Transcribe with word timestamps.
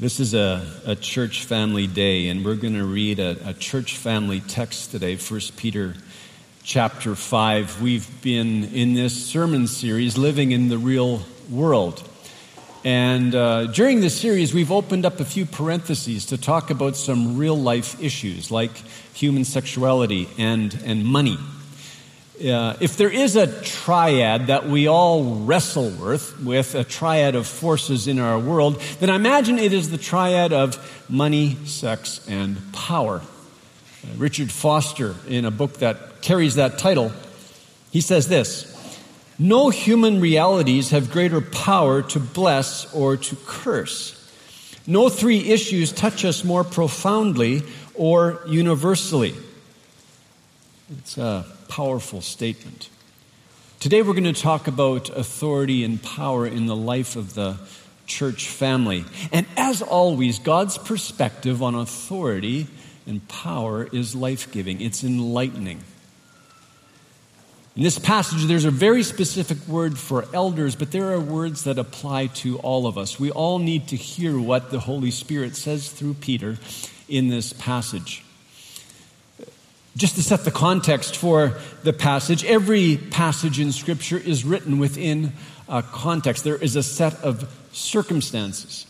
This 0.00 0.20
is 0.20 0.32
a, 0.32 0.64
a 0.86 0.94
church 0.94 1.42
family 1.42 1.88
day, 1.88 2.28
and 2.28 2.44
we're 2.44 2.54
going 2.54 2.74
to 2.74 2.84
read 2.84 3.18
a, 3.18 3.36
a 3.48 3.52
church 3.52 3.96
family 3.96 4.38
text 4.38 4.92
today, 4.92 5.16
1 5.16 5.40
Peter 5.56 5.96
chapter 6.62 7.16
5. 7.16 7.82
We've 7.82 8.08
been 8.22 8.62
in 8.66 8.94
this 8.94 9.26
sermon 9.26 9.66
series, 9.66 10.16
Living 10.16 10.52
in 10.52 10.68
the 10.68 10.78
Real 10.78 11.22
World. 11.50 12.08
And 12.84 13.34
uh, 13.34 13.66
during 13.72 14.00
this 14.00 14.16
series, 14.16 14.54
we've 14.54 14.70
opened 14.70 15.04
up 15.04 15.18
a 15.18 15.24
few 15.24 15.44
parentheses 15.44 16.26
to 16.26 16.38
talk 16.38 16.70
about 16.70 16.94
some 16.94 17.36
real 17.36 17.56
life 17.56 18.00
issues 18.00 18.52
like 18.52 18.76
human 19.14 19.44
sexuality 19.44 20.28
and, 20.38 20.80
and 20.84 21.04
money. 21.04 21.38
Uh, 22.38 22.76
if 22.78 22.96
there 22.96 23.10
is 23.10 23.34
a 23.34 23.48
triad 23.62 24.46
that 24.46 24.68
we 24.68 24.86
all 24.86 25.40
wrestle 25.40 25.90
with, 25.90 26.40
with 26.40 26.76
a 26.76 26.84
triad 26.84 27.34
of 27.34 27.48
forces 27.48 28.06
in 28.06 28.20
our 28.20 28.38
world, 28.38 28.80
then 29.00 29.10
I 29.10 29.16
imagine 29.16 29.58
it 29.58 29.72
is 29.72 29.90
the 29.90 29.98
triad 29.98 30.52
of 30.52 30.78
money, 31.08 31.56
sex, 31.64 32.24
and 32.28 32.56
power. 32.72 33.16
Uh, 33.16 34.14
Richard 34.18 34.52
Foster, 34.52 35.16
in 35.26 35.46
a 35.46 35.50
book 35.50 35.78
that 35.78 36.22
carries 36.22 36.54
that 36.54 36.78
title, 36.78 37.10
he 37.90 38.00
says 38.00 38.28
this 38.28 38.72
No 39.36 39.70
human 39.70 40.20
realities 40.20 40.90
have 40.90 41.10
greater 41.10 41.40
power 41.40 42.02
to 42.02 42.20
bless 42.20 42.94
or 42.94 43.16
to 43.16 43.36
curse. 43.46 44.14
No 44.86 45.08
three 45.08 45.50
issues 45.50 45.90
touch 45.90 46.24
us 46.24 46.44
more 46.44 46.62
profoundly 46.62 47.64
or 47.94 48.40
universally. 48.46 49.34
It's 50.98 51.18
a 51.18 51.44
powerful 51.68 52.20
statement. 52.20 52.88
Today 53.80 54.02
we're 54.02 54.14
going 54.14 54.24
to 54.24 54.32
talk 54.32 54.66
about 54.66 55.08
authority 55.10 55.84
and 55.84 56.02
power 56.02 56.46
in 56.46 56.66
the 56.66 56.74
life 56.74 57.14
of 57.14 57.34
the 57.34 57.58
church 58.06 58.48
family. 58.48 59.04
And 59.30 59.46
as 59.56 59.82
always, 59.82 60.38
God's 60.38 60.78
perspective 60.78 61.62
on 61.62 61.74
authority 61.74 62.66
and 63.06 63.26
power 63.28 63.88
is 63.92 64.14
life 64.14 64.50
giving, 64.50 64.80
it's 64.80 65.04
enlightening. 65.04 65.84
In 67.76 67.84
this 67.84 67.98
passage, 67.98 68.46
there's 68.46 68.64
a 68.64 68.72
very 68.72 69.04
specific 69.04 69.58
word 69.68 69.96
for 69.96 70.26
elders, 70.34 70.74
but 70.74 70.90
there 70.90 71.12
are 71.12 71.20
words 71.20 71.62
that 71.62 71.78
apply 71.78 72.26
to 72.26 72.58
all 72.58 72.88
of 72.88 72.98
us. 72.98 73.20
We 73.20 73.30
all 73.30 73.60
need 73.60 73.86
to 73.88 73.96
hear 73.96 74.36
what 74.36 74.72
the 74.72 74.80
Holy 74.80 75.12
Spirit 75.12 75.54
says 75.54 75.88
through 75.88 76.14
Peter 76.14 76.58
in 77.08 77.28
this 77.28 77.52
passage. 77.52 78.24
Just 79.98 80.14
to 80.14 80.22
set 80.22 80.44
the 80.44 80.52
context 80.52 81.16
for 81.16 81.58
the 81.82 81.92
passage, 81.92 82.44
every 82.44 82.98
passage 82.98 83.58
in 83.58 83.72
Scripture 83.72 84.16
is 84.16 84.44
written 84.44 84.78
within 84.78 85.32
a 85.68 85.82
context. 85.82 86.44
There 86.44 86.54
is 86.54 86.76
a 86.76 86.84
set 86.84 87.14
of 87.24 87.52
circumstances. 87.72 88.86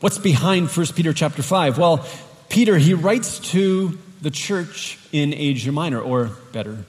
What's 0.00 0.16
behind 0.16 0.70
1 0.70 0.86
Peter 0.94 1.12
chapter 1.12 1.42
5? 1.42 1.76
Well, 1.76 2.06
Peter, 2.48 2.78
he 2.78 2.94
writes 2.94 3.38
to 3.50 3.98
the 4.22 4.30
church 4.30 4.98
in 5.12 5.34
Asia 5.34 5.70
Minor, 5.70 6.00
or 6.00 6.30
better, 6.50 6.86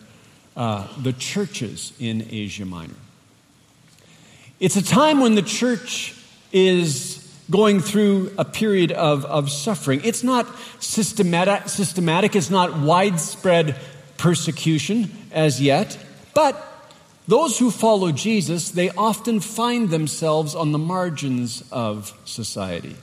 uh, 0.56 0.88
the 0.98 1.12
churches 1.12 1.92
in 2.00 2.26
Asia 2.32 2.64
Minor. 2.64 2.96
It's 4.62 4.78
a 4.78 4.82
time 4.82 5.20
when 5.20 5.36
the 5.36 5.42
church 5.42 6.16
is 6.54 7.25
going 7.50 7.80
through 7.80 8.32
a 8.38 8.46
period 8.46 8.92
of, 8.92 9.26
of 9.26 9.52
suffering. 9.52 10.02
It's 10.04 10.24
not 10.24 10.48
systematic, 10.80 11.70
systematic, 11.70 12.36
it's 12.36 12.50
not 12.50 12.80
widespread 12.80 13.76
persecution 14.18 15.12
as 15.32 15.62
yet, 15.62 15.98
but 16.34 16.72
those 17.28 17.58
who 17.58 17.72
follow 17.72 18.12
Jesus, 18.12 18.72
they 18.72 18.90
often 18.92 19.40
find 19.40 19.90
themselves 19.90 20.54
on 20.56 20.72
the 20.72 20.78
margins 20.78 21.64
of 21.72 22.18
society. 22.26 22.96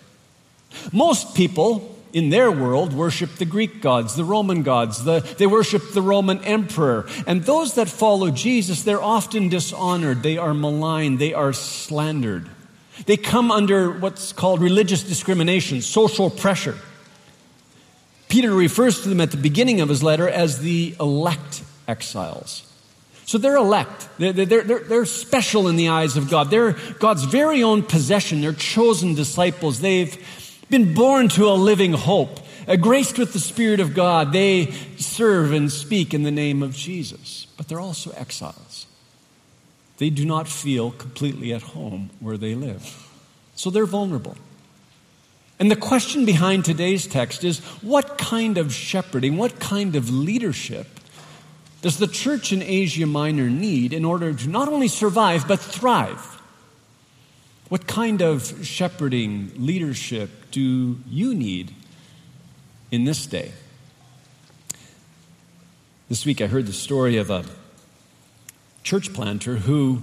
Most 0.92 1.34
people 1.34 1.98
in 2.12 2.30
their 2.30 2.50
world 2.50 2.92
worship 2.92 3.36
the 3.36 3.44
Greek 3.44 3.80
gods, 3.80 4.14
the 4.14 4.24
Roman 4.24 4.62
gods, 4.62 5.04
the, 5.04 5.20
they 5.38 5.46
worship 5.46 5.92
the 5.92 6.02
Roman 6.02 6.44
emperor. 6.44 7.06
And 7.26 7.42
those 7.44 7.74
that 7.74 7.88
follow 7.88 8.30
Jesus, 8.30 8.82
they're 8.82 9.02
often 9.02 9.48
dishonored, 9.48 10.22
they 10.22 10.38
are 10.38 10.54
maligned, 10.54 11.18
they 11.18 11.34
are 11.34 11.52
slandered. 11.52 12.48
They 13.06 13.16
come 13.16 13.50
under 13.50 13.90
what's 13.90 14.32
called 14.32 14.60
religious 14.60 15.02
discrimination, 15.02 15.80
social 15.80 16.30
pressure. 16.30 16.78
Peter 18.28 18.52
refers 18.52 19.02
to 19.02 19.08
them 19.08 19.20
at 19.20 19.30
the 19.30 19.36
beginning 19.36 19.80
of 19.80 19.88
his 19.88 20.02
letter 20.02 20.28
as 20.28 20.60
the 20.60 20.94
elect 20.98 21.62
exiles. 21.86 22.66
So 23.24 23.38
they're 23.38 23.56
elect. 23.56 24.08
They're, 24.18 24.32
they're, 24.32 24.62
they're, 24.62 24.78
they're, 24.80 25.04
special 25.04 25.68
in 25.68 25.76
the 25.76 25.88
eyes 25.88 26.16
of 26.16 26.28
God. 26.28 26.50
They're 26.50 26.72
God's 26.98 27.24
very 27.24 27.62
own 27.62 27.82
possession. 27.82 28.40
They're 28.40 28.52
chosen 28.52 29.14
disciples. 29.14 29.80
They've 29.80 30.16
been 30.68 30.94
born 30.94 31.28
to 31.30 31.48
a 31.48 31.54
living 31.54 31.92
hope. 31.92 32.40
graced 32.80 33.18
with 33.18 33.32
the 33.32 33.38
Spirit 33.38 33.80
of 33.80 33.94
God, 33.94 34.32
they 34.32 34.72
serve 34.98 35.52
and 35.52 35.70
speak 35.70 36.14
in 36.14 36.22
the 36.22 36.30
name 36.30 36.62
of 36.62 36.74
Jesus. 36.74 37.46
But 37.56 37.68
they're 37.68 37.80
also 37.80 38.10
exiles. 38.12 38.86
They 40.02 40.10
do 40.10 40.24
not 40.24 40.48
feel 40.48 40.90
completely 40.90 41.54
at 41.54 41.62
home 41.62 42.10
where 42.18 42.36
they 42.36 42.56
live. 42.56 43.08
So 43.54 43.70
they're 43.70 43.86
vulnerable. 43.86 44.36
And 45.60 45.70
the 45.70 45.76
question 45.76 46.24
behind 46.24 46.64
today's 46.64 47.06
text 47.06 47.44
is 47.44 47.60
what 47.82 48.18
kind 48.18 48.58
of 48.58 48.74
shepherding, 48.74 49.36
what 49.36 49.60
kind 49.60 49.94
of 49.94 50.10
leadership 50.10 50.88
does 51.82 51.98
the 51.98 52.08
church 52.08 52.52
in 52.52 52.62
Asia 52.62 53.06
Minor 53.06 53.48
need 53.48 53.92
in 53.92 54.04
order 54.04 54.34
to 54.34 54.48
not 54.48 54.68
only 54.68 54.88
survive 54.88 55.46
but 55.46 55.60
thrive? 55.60 56.40
What 57.68 57.86
kind 57.86 58.22
of 58.22 58.66
shepherding 58.66 59.52
leadership 59.56 60.30
do 60.50 60.98
you 61.08 61.32
need 61.32 61.72
in 62.90 63.04
this 63.04 63.24
day? 63.24 63.52
This 66.08 66.26
week 66.26 66.40
I 66.40 66.48
heard 66.48 66.66
the 66.66 66.72
story 66.72 67.18
of 67.18 67.30
a 67.30 67.44
church 68.82 69.12
planter 69.12 69.56
who, 69.56 70.02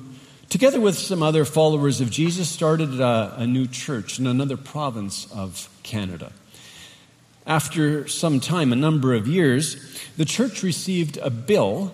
together 0.49 0.79
with 0.79 0.97
some 0.97 1.21
other 1.21 1.45
followers 1.45 2.01
of 2.01 2.09
Jesus, 2.09 2.49
started 2.49 2.99
a, 2.99 3.35
a 3.37 3.47
new 3.47 3.67
church 3.67 4.19
in 4.19 4.27
another 4.27 4.57
province 4.57 5.31
of 5.31 5.69
Canada. 5.83 6.31
After 7.45 8.07
some 8.07 8.39
time, 8.39 8.71
a 8.71 8.75
number 8.75 9.13
of 9.13 9.27
years, 9.27 9.77
the 10.17 10.25
church 10.25 10.61
received 10.63 11.17
a 11.17 11.29
bill 11.29 11.93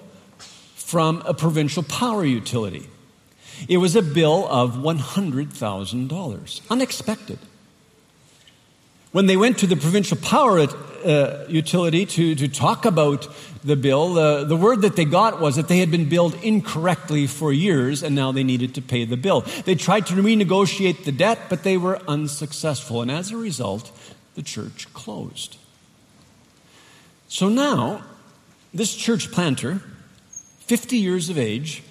from 0.75 1.23
a 1.25 1.33
provincial 1.33 1.83
power 1.83 2.25
utility. 2.25 2.87
It 3.69 3.77
was 3.77 3.95
a 3.95 4.01
bill 4.01 4.47
of 4.49 4.73
$100,000, 4.75 6.61
unexpected. 6.69 7.39
When 9.15 9.27
they 9.27 9.37
went 9.37 9.59
to 9.59 9.67
the 9.67 9.77
provincial 9.77 10.17
power 10.17 10.59
uh, 10.59 11.45
utility 11.47 12.05
to, 12.05 12.35
to 12.35 12.49
talk 12.49 12.83
about 12.83 13.33
the 13.63 13.77
bill, 13.77 14.15
the, 14.15 14.43
the 14.43 14.57
word 14.57 14.81
that 14.81 14.97
they 14.97 15.05
got 15.05 15.39
was 15.39 15.55
that 15.55 15.69
they 15.69 15.77
had 15.77 15.89
been 15.89 16.09
billed 16.09 16.35
incorrectly 16.43 17.25
for 17.25 17.53
years 17.53 18.03
and 18.03 18.13
now 18.13 18.33
they 18.33 18.43
needed 18.43 18.75
to 18.75 18.81
pay 18.81 19.05
the 19.05 19.15
bill. 19.15 19.45
They 19.63 19.75
tried 19.75 20.07
to 20.07 20.15
renegotiate 20.15 21.05
the 21.05 21.13
debt, 21.13 21.39
but 21.47 21.63
they 21.63 21.77
were 21.77 22.01
unsuccessful. 22.09 23.01
And 23.01 23.09
as 23.09 23.31
a 23.31 23.37
result, 23.37 23.89
the 24.33 24.41
church 24.41 24.93
closed. 24.93 25.55
So 27.29 27.47
now, 27.47 28.03
this 28.73 28.93
church 28.93 29.31
planter, 29.31 29.81
50 30.65 30.97
years 30.97 31.29
of 31.29 31.37
age, 31.37 31.83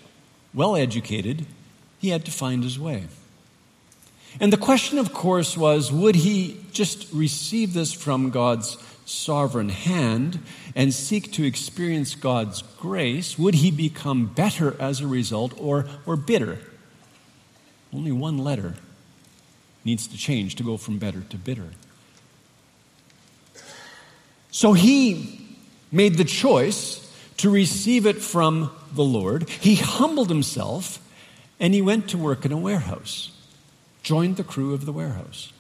well 0.53 0.77
educated, 0.77 1.47
he 2.01 2.11
had 2.11 2.27
to 2.27 2.31
find 2.31 2.63
his 2.63 2.79
way. 2.79 3.07
And 4.41 4.53
the 4.53 4.57
question, 4.57 4.99
of 4.99 5.13
course, 5.13 5.57
was 5.57 5.93
would 5.93 6.17
he 6.17 6.61
just 6.73 7.13
receive 7.13 7.73
this 7.73 7.93
from 7.93 8.31
God's 8.31 8.77
sovereign 9.07 9.69
hand 9.69 10.41
and 10.75 10.93
seek 10.93 11.33
to 11.33 11.45
experience 11.45 12.15
God's 12.15 12.63
grace? 12.63 13.39
Would 13.39 13.55
he 13.55 13.71
become 13.71 14.27
better 14.27 14.81
as 14.81 15.01
a 15.01 15.07
result 15.07 15.55
or, 15.59 15.87
or 16.07 16.17
bitter? 16.17 16.59
Only 17.93 18.13
one 18.13 18.39
letter 18.39 18.75
needs 19.85 20.07
to 20.09 20.17
change 20.17 20.57
to 20.57 20.63
go 20.63 20.77
from 20.77 20.99
better 20.99 21.21
to 21.21 21.37
bitter. 21.37 21.71
So 24.51 24.73
he 24.73 25.57
made 25.93 26.17
the 26.17 26.25
choice 26.25 27.01
to 27.37 27.51
receive 27.51 28.07
it 28.07 28.23
from 28.23 28.71
the 28.93 29.05
Lord. 29.05 29.49
He 29.49 29.77
humbled 29.77 30.29
himself 30.29 30.99
and 31.61 31.75
he 31.75 31.83
went 31.83 32.09
to 32.09 32.19
work 32.19 32.45
in 32.45 32.53
a 32.53 32.57
warehouse 32.57 33.31
joined 34.05 34.37
the 34.37 34.45
crew 34.45 34.73
of 34.73 34.87
the 34.87 34.93
warehouse. 34.93 35.53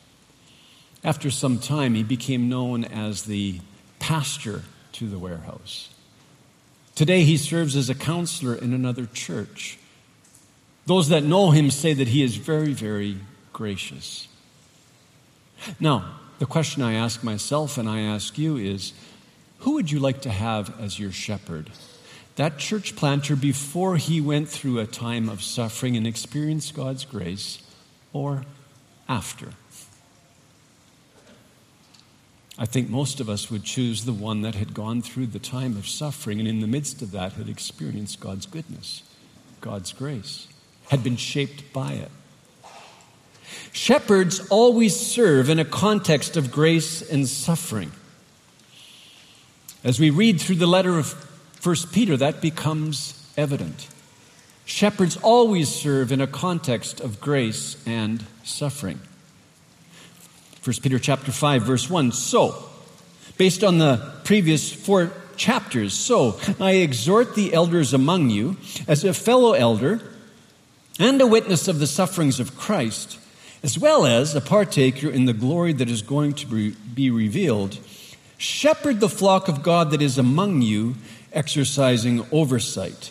After 1.02 1.30
some 1.30 1.58
time, 1.58 1.94
he 1.94 2.04
became 2.04 2.48
known 2.48 2.84
as 2.84 3.24
the 3.24 3.60
pastor 3.98 4.62
to 4.92 5.08
the 5.08 5.18
warehouse. 5.18 5.88
Today, 6.94 7.24
he 7.24 7.36
serves 7.36 7.74
as 7.74 7.90
a 7.90 7.94
counselor 7.94 8.54
in 8.54 8.72
another 8.72 9.06
church. 9.06 9.78
Those 10.86 11.08
that 11.08 11.24
know 11.24 11.50
him 11.50 11.70
say 11.70 11.92
that 11.94 12.08
he 12.08 12.22
is 12.22 12.36
very, 12.36 12.72
very 12.72 13.18
gracious. 13.52 14.28
Now, 15.80 16.20
the 16.38 16.46
question 16.46 16.82
I 16.82 16.94
ask 16.94 17.24
myself 17.24 17.78
and 17.78 17.88
I 17.88 18.00
ask 18.00 18.38
you 18.38 18.56
is 18.56 18.92
who 19.60 19.72
would 19.72 19.90
you 19.90 19.98
like 19.98 20.20
to 20.22 20.30
have 20.30 20.78
as 20.80 20.98
your 20.98 21.10
shepherd? 21.10 21.70
That 22.36 22.58
church 22.58 22.96
planter, 22.96 23.36
before 23.36 23.96
he 23.96 24.20
went 24.20 24.48
through 24.48 24.78
a 24.78 24.86
time 24.86 25.28
of 25.28 25.42
suffering 25.42 25.96
and 25.96 26.06
experienced 26.06 26.74
God's 26.74 27.04
grace, 27.04 27.63
or 28.14 28.44
after. 29.06 29.50
I 32.56 32.66
think 32.66 32.88
most 32.88 33.20
of 33.20 33.28
us 33.28 33.50
would 33.50 33.64
choose 33.64 34.04
the 34.04 34.12
one 34.12 34.42
that 34.42 34.54
had 34.54 34.72
gone 34.72 35.02
through 35.02 35.26
the 35.26 35.40
time 35.40 35.76
of 35.76 35.88
suffering 35.88 36.38
and 36.38 36.48
in 36.48 36.60
the 36.60 36.68
midst 36.68 37.02
of 37.02 37.10
that 37.10 37.32
had 37.32 37.48
experienced 37.48 38.20
God's 38.20 38.46
goodness, 38.46 39.02
God's 39.60 39.92
grace, 39.92 40.46
had 40.88 41.02
been 41.02 41.16
shaped 41.16 41.72
by 41.72 41.94
it. 41.94 42.10
Shepherds 43.72 44.46
always 44.50 44.98
serve 44.98 45.50
in 45.50 45.58
a 45.58 45.64
context 45.64 46.36
of 46.36 46.52
grace 46.52 47.02
and 47.02 47.28
suffering. 47.28 47.90
As 49.82 49.98
we 49.98 50.10
read 50.10 50.40
through 50.40 50.56
the 50.56 50.66
letter 50.66 50.96
of 50.96 51.12
1 51.64 51.76
Peter, 51.92 52.16
that 52.16 52.40
becomes 52.40 53.32
evident. 53.36 53.88
Shepherds 54.64 55.16
always 55.18 55.68
serve 55.68 56.10
in 56.10 56.20
a 56.20 56.26
context 56.26 57.00
of 57.00 57.20
grace 57.20 57.76
and 57.86 58.24
suffering. 58.44 59.00
1 60.62 60.76
Peter 60.82 60.98
chapter 60.98 61.30
5 61.30 61.62
verse 61.62 61.90
1. 61.90 62.12
So, 62.12 62.64
based 63.36 63.62
on 63.62 63.78
the 63.78 64.12
previous 64.24 64.72
four 64.72 65.12
chapters, 65.36 65.92
so 65.92 66.40
I 66.58 66.72
exhort 66.72 67.34
the 67.34 67.52
elders 67.52 67.92
among 67.92 68.30
you 68.30 68.56
as 68.88 69.04
a 69.04 69.12
fellow 69.12 69.52
elder 69.52 70.00
and 70.98 71.20
a 71.20 71.26
witness 71.26 71.68
of 71.68 71.80
the 71.80 71.86
sufferings 71.86 72.40
of 72.40 72.56
Christ, 72.56 73.18
as 73.62 73.78
well 73.78 74.06
as 74.06 74.34
a 74.34 74.40
partaker 74.40 75.10
in 75.10 75.26
the 75.26 75.32
glory 75.32 75.72
that 75.74 75.90
is 75.90 76.00
going 76.00 76.32
to 76.34 76.46
be 76.72 77.10
revealed. 77.10 77.78
Shepherd 78.38 79.00
the 79.00 79.08
flock 79.08 79.48
of 79.48 79.62
God 79.62 79.90
that 79.90 80.02
is 80.02 80.16
among 80.16 80.62
you, 80.62 80.94
exercising 81.32 82.26
oversight, 82.30 83.10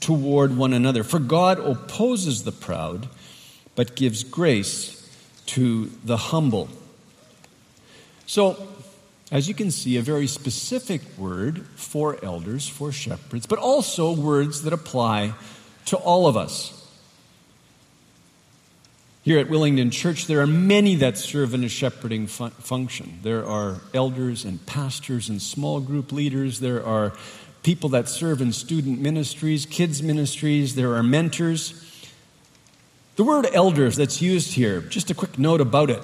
toward 0.00 0.56
one 0.56 0.72
another. 0.72 1.04
For 1.04 1.18
God 1.18 1.58
opposes 1.58 2.44
the 2.44 2.52
proud, 2.52 3.08
but 3.74 3.94
gives 3.94 4.24
grace 4.24 4.96
to 5.46 5.90
the 6.04 6.16
humble. 6.16 6.68
So, 8.26 8.68
as 9.30 9.48
you 9.48 9.54
can 9.54 9.70
see, 9.70 9.96
a 9.96 10.02
very 10.02 10.26
specific 10.26 11.02
word 11.16 11.66
for 11.76 12.22
elders, 12.24 12.68
for 12.68 12.90
shepherds, 12.90 13.46
but 13.46 13.58
also 13.58 14.12
words 14.12 14.62
that 14.62 14.72
apply 14.72 15.34
to 15.86 15.96
all 15.96 16.26
of 16.26 16.36
us. 16.36 16.76
Here 19.22 19.38
at 19.38 19.48
Willingdon 19.48 19.92
Church, 19.92 20.26
there 20.26 20.40
are 20.40 20.46
many 20.46 20.94
that 20.96 21.18
serve 21.18 21.52
in 21.52 21.62
a 21.62 21.68
shepherding 21.68 22.26
fun- 22.26 22.52
function. 22.52 23.20
There 23.22 23.44
are 23.44 23.80
elders 23.92 24.44
and 24.44 24.64
pastors 24.64 25.28
and 25.28 25.42
small 25.42 25.80
group 25.80 26.10
leaders. 26.10 26.60
There 26.60 26.84
are 26.84 27.12
people 27.62 27.90
that 27.90 28.08
serve 28.08 28.40
in 28.40 28.52
student 28.52 29.00
ministries, 29.00 29.66
kids' 29.66 30.02
ministries. 30.02 30.74
There 30.74 30.94
are 30.94 31.02
mentors. 31.02 31.74
The 33.16 33.24
word 33.24 33.46
elders 33.52 33.96
that's 33.96 34.22
used 34.22 34.54
here, 34.54 34.80
just 34.80 35.10
a 35.10 35.14
quick 35.14 35.38
note 35.38 35.60
about 35.60 35.90
it. 35.90 36.02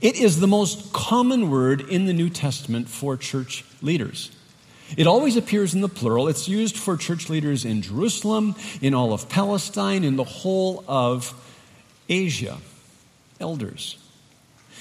It 0.00 0.16
is 0.16 0.40
the 0.40 0.48
most 0.48 0.92
common 0.92 1.50
word 1.50 1.80
in 1.80 2.06
the 2.06 2.12
New 2.12 2.28
Testament 2.28 2.88
for 2.88 3.16
church 3.16 3.64
leaders. 3.82 4.30
It 4.96 5.06
always 5.06 5.36
appears 5.36 5.74
in 5.74 5.80
the 5.80 5.88
plural. 5.88 6.28
It's 6.28 6.48
used 6.48 6.76
for 6.76 6.96
church 6.96 7.28
leaders 7.28 7.64
in 7.64 7.82
Jerusalem, 7.82 8.54
in 8.80 8.94
all 8.94 9.12
of 9.12 9.28
Palestine, 9.28 10.04
in 10.04 10.16
the 10.16 10.24
whole 10.24 10.84
of 10.88 11.34
Asia. 12.08 12.58
Elders. 13.38 13.96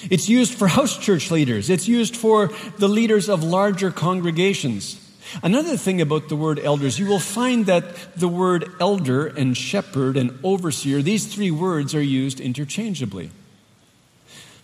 It's 0.09 0.29
used 0.29 0.53
for 0.53 0.67
house 0.67 0.97
church 0.97 1.31
leaders. 1.31 1.69
It's 1.69 1.87
used 1.87 2.15
for 2.15 2.51
the 2.77 2.87
leaders 2.87 3.29
of 3.29 3.43
larger 3.43 3.91
congregations. 3.91 5.04
Another 5.43 5.77
thing 5.77 6.01
about 6.01 6.29
the 6.29 6.35
word 6.35 6.59
elders, 6.59 6.99
you 6.99 7.07
will 7.07 7.19
find 7.19 7.65
that 7.65 8.15
the 8.15 8.27
word 8.27 8.69
elder 8.79 9.27
and 9.27 9.57
shepherd 9.57 10.17
and 10.17 10.37
overseer, 10.43 11.01
these 11.01 11.25
three 11.33 11.51
words 11.51 11.93
are 11.95 12.01
used 12.01 12.39
interchangeably. 12.39 13.31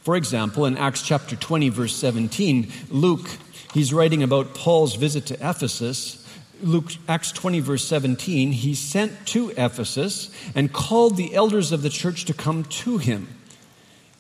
For 0.02 0.16
example, 0.16 0.66
in 0.66 0.78
Acts 0.78 1.04
chapter 1.04 1.36
20, 1.36 1.70
verse 1.70 1.96
17, 1.96 2.72
Luke, 2.90 3.30
he's 3.74 3.94
writing 3.94 4.24
about 4.24 4.56
Paul's 4.56 4.96
visit 4.96 5.26
to 5.28 5.36
Ephesus. 5.36 6.18
Luke, 6.64 6.92
Acts 7.08 7.32
20, 7.32 7.60
verse 7.60 7.86
17, 7.88 8.52
he 8.52 8.74
sent 8.74 9.28
to 9.28 9.50
Ephesus 9.52 10.32
and 10.56 10.74
called 10.74 11.18
the 11.18 11.36
elders 11.36 11.72
of 11.72 11.82
the 11.82 11.90
church 11.90 12.26
to 12.26 12.34
come 12.34 12.64
to 12.64 12.98
him. 12.98 13.28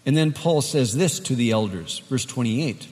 And 0.06 0.18
then 0.18 0.34
Paul 0.34 0.62
says 0.62 0.96
this 0.96 1.20
to 1.22 1.36
the 1.36 1.52
elders, 1.52 2.00
verse 2.10 2.26
28 2.26 2.88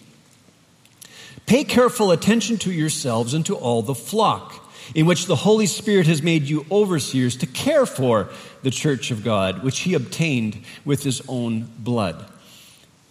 Pay 1.50 1.63
careful 1.63 2.12
attention 2.12 2.57
to 2.60 2.72
yourselves 2.72 3.34
and 3.34 3.44
to 3.48 3.56
all 3.56 3.81
the 3.81 3.96
flock, 3.96 4.63
in 4.94 5.07
which 5.07 5.25
the 5.25 5.36
Holy 5.36 5.66
Spirit 5.66 6.06
has 6.06 6.22
made 6.22 6.44
you 6.44 6.63
overseers 6.69 7.36
to 7.38 7.48
care 7.48 7.88
for 7.88 8.30
the 8.62 8.69
church 8.69 9.10
of 9.10 9.24
God, 9.24 9.63
which 9.63 9.80
he 9.80 9.96
obtained 9.96 10.60
with 10.86 11.01
his 11.01 11.24
own 11.28 11.68
blood. 11.80 12.24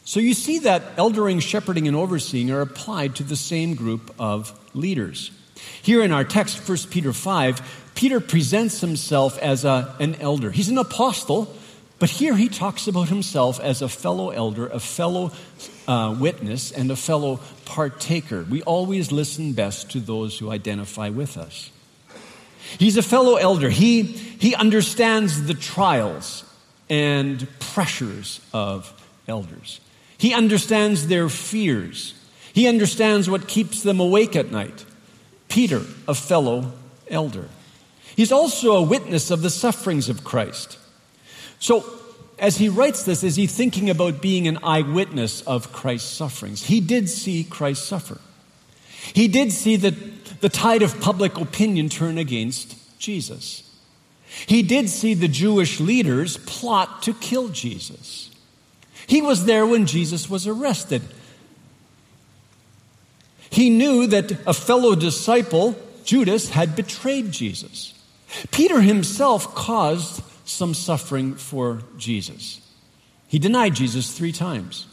So 0.04 0.20
you 0.20 0.34
see 0.34 0.60
that 0.60 0.96
eldering, 0.96 1.40
shepherding, 1.40 1.88
and 1.88 1.96
overseeing 1.96 2.52
are 2.52 2.60
applied 2.60 3.16
to 3.16 3.24
the 3.24 3.34
same 3.34 3.74
group 3.74 4.14
of 4.20 4.56
leaders. 4.72 5.32
Here 5.82 6.04
in 6.04 6.12
our 6.12 6.22
text, 6.22 6.68
1 6.68 6.78
Peter 6.90 7.12
5, 7.12 7.90
Peter 7.96 8.20
presents 8.20 8.80
himself 8.80 9.36
as 9.40 9.64
a, 9.64 9.96
an 9.98 10.14
elder. 10.20 10.52
He's 10.52 10.68
an 10.68 10.78
apostle, 10.78 11.52
but 11.98 12.10
here 12.10 12.36
he 12.36 12.48
talks 12.48 12.86
about 12.86 13.08
himself 13.08 13.58
as 13.60 13.82
a 13.82 13.88
fellow 13.88 14.30
elder, 14.30 14.68
a 14.68 14.80
fellow 14.80 15.32
uh, 15.86 16.16
witness, 16.18 16.70
and 16.70 16.90
a 16.90 16.96
fellow 16.96 17.40
partaker. 17.64 18.44
We 18.44 18.62
always 18.62 19.10
listen 19.10 19.52
best 19.52 19.90
to 19.92 20.00
those 20.00 20.38
who 20.38 20.50
identify 20.50 21.08
with 21.08 21.36
us. 21.36 21.70
He's 22.78 22.96
a 22.96 23.02
fellow 23.02 23.36
elder. 23.36 23.70
He, 23.70 24.02
he 24.02 24.54
understands 24.54 25.46
the 25.46 25.54
trials 25.54 26.44
and 26.88 27.46
pressures 27.58 28.40
of 28.52 28.92
elders. 29.26 29.80
He 30.18 30.34
understands 30.34 31.06
their 31.08 31.28
fears. 31.28 32.14
He 32.52 32.66
understands 32.66 33.28
what 33.30 33.48
keeps 33.48 33.82
them 33.82 34.00
awake 34.00 34.36
at 34.36 34.50
night. 34.50 34.84
Peter, 35.48 35.82
a 36.06 36.14
fellow 36.14 36.72
elder. 37.08 37.48
He's 38.16 38.32
also 38.32 38.76
a 38.76 38.82
witness 38.82 39.30
of 39.30 39.42
the 39.42 39.50
sufferings 39.50 40.08
of 40.08 40.24
Christ. 40.24 40.78
So, 41.60 41.84
as 42.38 42.56
he 42.56 42.68
writes 42.68 43.02
this, 43.02 43.22
is 43.22 43.36
he 43.36 43.46
thinking 43.46 43.90
about 43.90 44.22
being 44.22 44.46
an 44.46 44.58
eyewitness 44.62 45.42
of 45.42 45.72
Christ's 45.72 46.10
sufferings? 46.10 46.64
He 46.64 46.80
did 46.80 47.08
see 47.08 47.44
Christ 47.44 47.86
suffer. 47.86 48.20
He 49.12 49.28
did 49.28 49.52
see 49.52 49.76
the, 49.76 49.90
the 50.40 50.48
tide 50.48 50.82
of 50.82 51.00
public 51.00 51.38
opinion 51.38 51.88
turn 51.88 52.18
against 52.18 52.76
Jesus. 52.98 53.64
He 54.46 54.62
did 54.62 54.88
see 54.88 55.14
the 55.14 55.28
Jewish 55.28 55.80
leaders 55.80 56.36
plot 56.36 57.02
to 57.04 57.14
kill 57.14 57.48
Jesus. 57.48 58.30
He 59.06 59.22
was 59.22 59.46
there 59.46 59.66
when 59.66 59.86
Jesus 59.86 60.28
was 60.28 60.46
arrested. 60.46 61.02
He 63.50 63.70
knew 63.70 64.06
that 64.08 64.30
a 64.46 64.52
fellow 64.52 64.94
disciple, 64.94 65.74
Judas, 66.04 66.50
had 66.50 66.76
betrayed 66.76 67.32
Jesus. 67.32 67.94
Peter 68.50 68.82
himself 68.82 69.54
caused 69.54 70.22
some 70.48 70.74
suffering 70.74 71.34
for 71.34 71.82
Jesus. 71.96 72.60
He 73.28 73.38
denied 73.38 73.74
Jesus 73.74 74.16
three 74.16 74.32
times. 74.32 74.86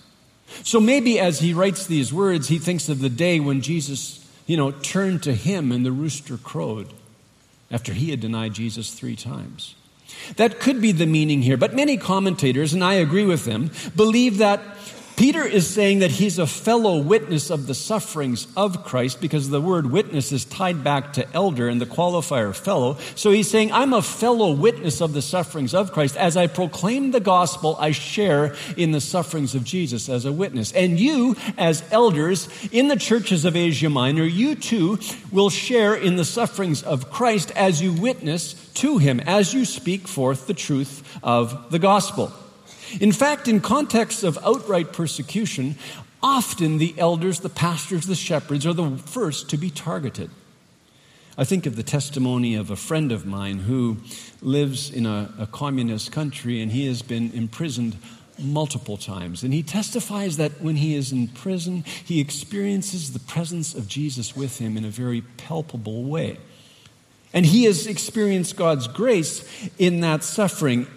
So 0.63 0.79
maybe 0.79 1.19
as 1.19 1.39
he 1.39 1.53
writes 1.53 1.87
these 1.87 2.13
words, 2.13 2.47
he 2.47 2.59
thinks 2.59 2.89
of 2.89 2.99
the 2.99 3.09
day 3.09 3.39
when 3.39 3.61
Jesus, 3.61 4.25
you 4.45 4.57
know, 4.57 4.71
turned 4.71 5.23
to 5.23 5.33
him 5.33 5.71
and 5.71 5.85
the 5.85 5.91
rooster 5.91 6.37
crowed 6.37 6.93
after 7.71 7.93
he 7.93 8.11
had 8.11 8.19
denied 8.19 8.53
Jesus 8.53 8.93
three 8.93 9.15
times. 9.15 9.75
That 10.35 10.59
could 10.59 10.81
be 10.81 10.91
the 10.91 11.05
meaning 11.05 11.41
here, 11.41 11.57
but 11.57 11.73
many 11.73 11.97
commentators, 11.97 12.73
and 12.73 12.83
I 12.83 12.95
agree 12.95 13.25
with 13.25 13.45
them, 13.45 13.71
believe 13.95 14.37
that 14.37 14.61
Peter 15.15 15.45
is 15.45 15.65
saying 15.65 15.99
that 15.99 16.11
he's 16.11 16.39
a 16.39 16.47
fellow 16.47 16.97
witness 16.97 17.49
of 17.49 17.67
the 17.67 17.73
sufferings 17.73 18.47
of 18.57 18.83
Christ 18.83 19.21
because 19.21 19.49
the 19.49 19.61
word 19.61 19.89
witness 19.89 20.33
is 20.33 20.43
tied 20.43 20.83
back 20.83 21.13
to 21.13 21.33
elder 21.33 21.69
and 21.69 21.79
the 21.79 21.85
qualifier 21.85 22.53
fellow. 22.53 22.97
So 23.15 23.31
he's 23.31 23.49
saying, 23.49 23.71
I'm 23.71 23.93
a 23.93 24.01
fellow 24.01 24.51
witness 24.51 24.99
of 25.01 25.13
the 25.13 25.21
sufferings 25.21 25.73
of 25.73 25.93
Christ. 25.93 26.17
As 26.17 26.35
I 26.35 26.47
proclaim 26.47 27.11
the 27.11 27.21
gospel, 27.21 27.77
I 27.79 27.91
share 27.91 28.55
in 28.75 28.91
the 28.91 28.99
sufferings 28.99 29.55
of 29.55 29.63
Jesus 29.63 30.09
as 30.09 30.25
a 30.25 30.33
witness. 30.33 30.73
And 30.73 30.99
you, 30.99 31.37
as 31.57 31.81
elders 31.91 32.49
in 32.73 32.89
the 32.89 32.97
churches 32.97 33.45
of 33.45 33.55
Asia 33.55 33.89
Minor, 33.89 34.25
you 34.25 34.55
too 34.55 34.99
will 35.31 35.49
share 35.49 35.95
in 35.95 36.17
the 36.17 36.25
sufferings 36.25 36.83
of 36.83 37.09
Christ 37.09 37.51
as 37.55 37.81
you 37.81 37.93
witness 37.93 38.53
to 38.75 38.97
him, 38.97 39.21
as 39.21 39.53
you 39.53 39.63
speak 39.63 40.09
forth 40.09 40.45
the 40.45 40.53
truth 40.53 41.17
of 41.23 41.71
the 41.71 41.79
gospel. 41.79 42.33
In 42.99 43.11
fact, 43.11 43.47
in 43.47 43.59
contexts 43.61 44.23
of 44.23 44.37
outright 44.43 44.93
persecution, 44.93 45.75
often 46.21 46.77
the 46.77 46.95
elders, 46.97 47.41
the 47.41 47.49
pastors, 47.49 48.05
the 48.07 48.15
shepherds 48.15 48.65
are 48.65 48.73
the 48.73 48.97
first 48.97 49.49
to 49.49 49.57
be 49.57 49.69
targeted. 49.69 50.29
I 51.37 51.43
think 51.43 51.65
of 51.65 51.75
the 51.75 51.83
testimony 51.83 52.55
of 52.55 52.71
a 52.71 52.77
friend 52.77 53.11
of 53.11 53.25
mine 53.25 53.59
who 53.59 53.97
lives 54.41 54.89
in 54.89 55.05
a, 55.05 55.33
a, 55.37 55.47
communist 55.47 56.13
country 56.13 56.61
and 56.61 56.71
he 56.71 56.87
has 56.87 57.01
been 57.01 57.31
imprisoned 57.31 57.97
multiple 58.39 58.95
times. 58.95 59.43
And 59.43 59.53
he 59.53 59.61
testifies 59.61 60.37
that 60.37 60.61
when 60.61 60.77
he 60.77 60.95
is 60.95 61.11
in 61.11 61.27
prison, 61.27 61.83
he 62.05 62.21
experiences 62.21 63.11
the 63.11 63.19
presence 63.19 63.75
of 63.75 63.87
Jesus 63.87 64.35
with 64.35 64.59
him 64.59 64.77
in 64.77 64.85
a 64.85 64.89
very 64.89 65.21
palpable 65.37 66.03
way. 66.03 66.37
And 67.33 67.45
he 67.45 67.65
has 67.65 67.85
experienced 67.85 68.55
God's 68.55 68.87
grace 68.87 69.45
in 69.77 69.99
that 70.01 70.23
suffering. 70.23 70.87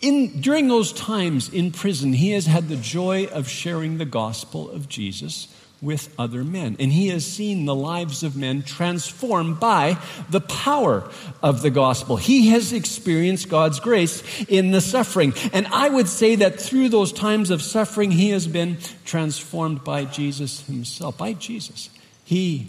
In, 0.00 0.40
during 0.40 0.68
those 0.68 0.92
times 0.92 1.48
in 1.48 1.70
prison, 1.70 2.12
he 2.12 2.32
has 2.32 2.46
had 2.46 2.68
the 2.68 2.76
joy 2.76 3.26
of 3.26 3.48
sharing 3.48 3.98
the 3.98 4.04
gospel 4.04 4.70
of 4.70 4.88
Jesus 4.88 5.48
with 5.82 6.14
other 6.18 6.42
men. 6.42 6.76
And 6.78 6.92
he 6.92 7.08
has 7.08 7.26
seen 7.26 7.64
the 7.64 7.74
lives 7.74 8.22
of 8.22 8.36
men 8.36 8.62
transformed 8.62 9.60
by 9.60 9.98
the 10.30 10.40
power 10.40 11.10
of 11.42 11.62
the 11.62 11.70
gospel. 11.70 12.16
He 12.16 12.48
has 12.48 12.72
experienced 12.72 13.48
God's 13.48 13.80
grace 13.80 14.22
in 14.48 14.70
the 14.70 14.80
suffering. 14.80 15.34
And 15.52 15.66
I 15.68 15.88
would 15.88 16.08
say 16.08 16.36
that 16.36 16.60
through 16.60 16.88
those 16.88 17.12
times 17.12 17.50
of 17.50 17.62
suffering, 17.62 18.10
he 18.10 18.30
has 18.30 18.46
been 18.46 18.78
transformed 19.04 19.84
by 19.84 20.04
Jesus 20.04 20.66
himself, 20.66 21.18
by 21.18 21.34
Jesus. 21.34 21.90
He 22.24 22.68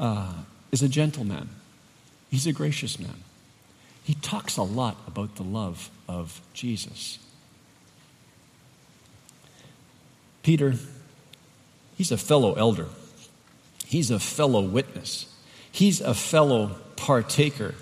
uh, 0.00 0.32
is 0.72 0.82
a 0.82 0.88
gentleman, 0.88 1.48
he's 2.30 2.46
a 2.46 2.52
gracious 2.52 2.98
man. 2.98 3.25
He 4.06 4.14
talks 4.14 4.56
a 4.56 4.62
lot 4.62 4.96
about 5.06 5.34
the 5.34 5.42
love 5.42 5.90
of 6.08 6.40
Jesus. 6.54 7.18
Peter 10.42 10.74
He's 11.96 12.12
a 12.12 12.18
fellow 12.18 12.54
elder. 12.54 12.86
He's 13.86 14.10
a 14.10 14.18
fellow 14.18 14.62
witness. 14.62 15.34
He's 15.72 16.00
a 16.00 16.14
fellow 16.14 16.76
partaker. 16.96 17.74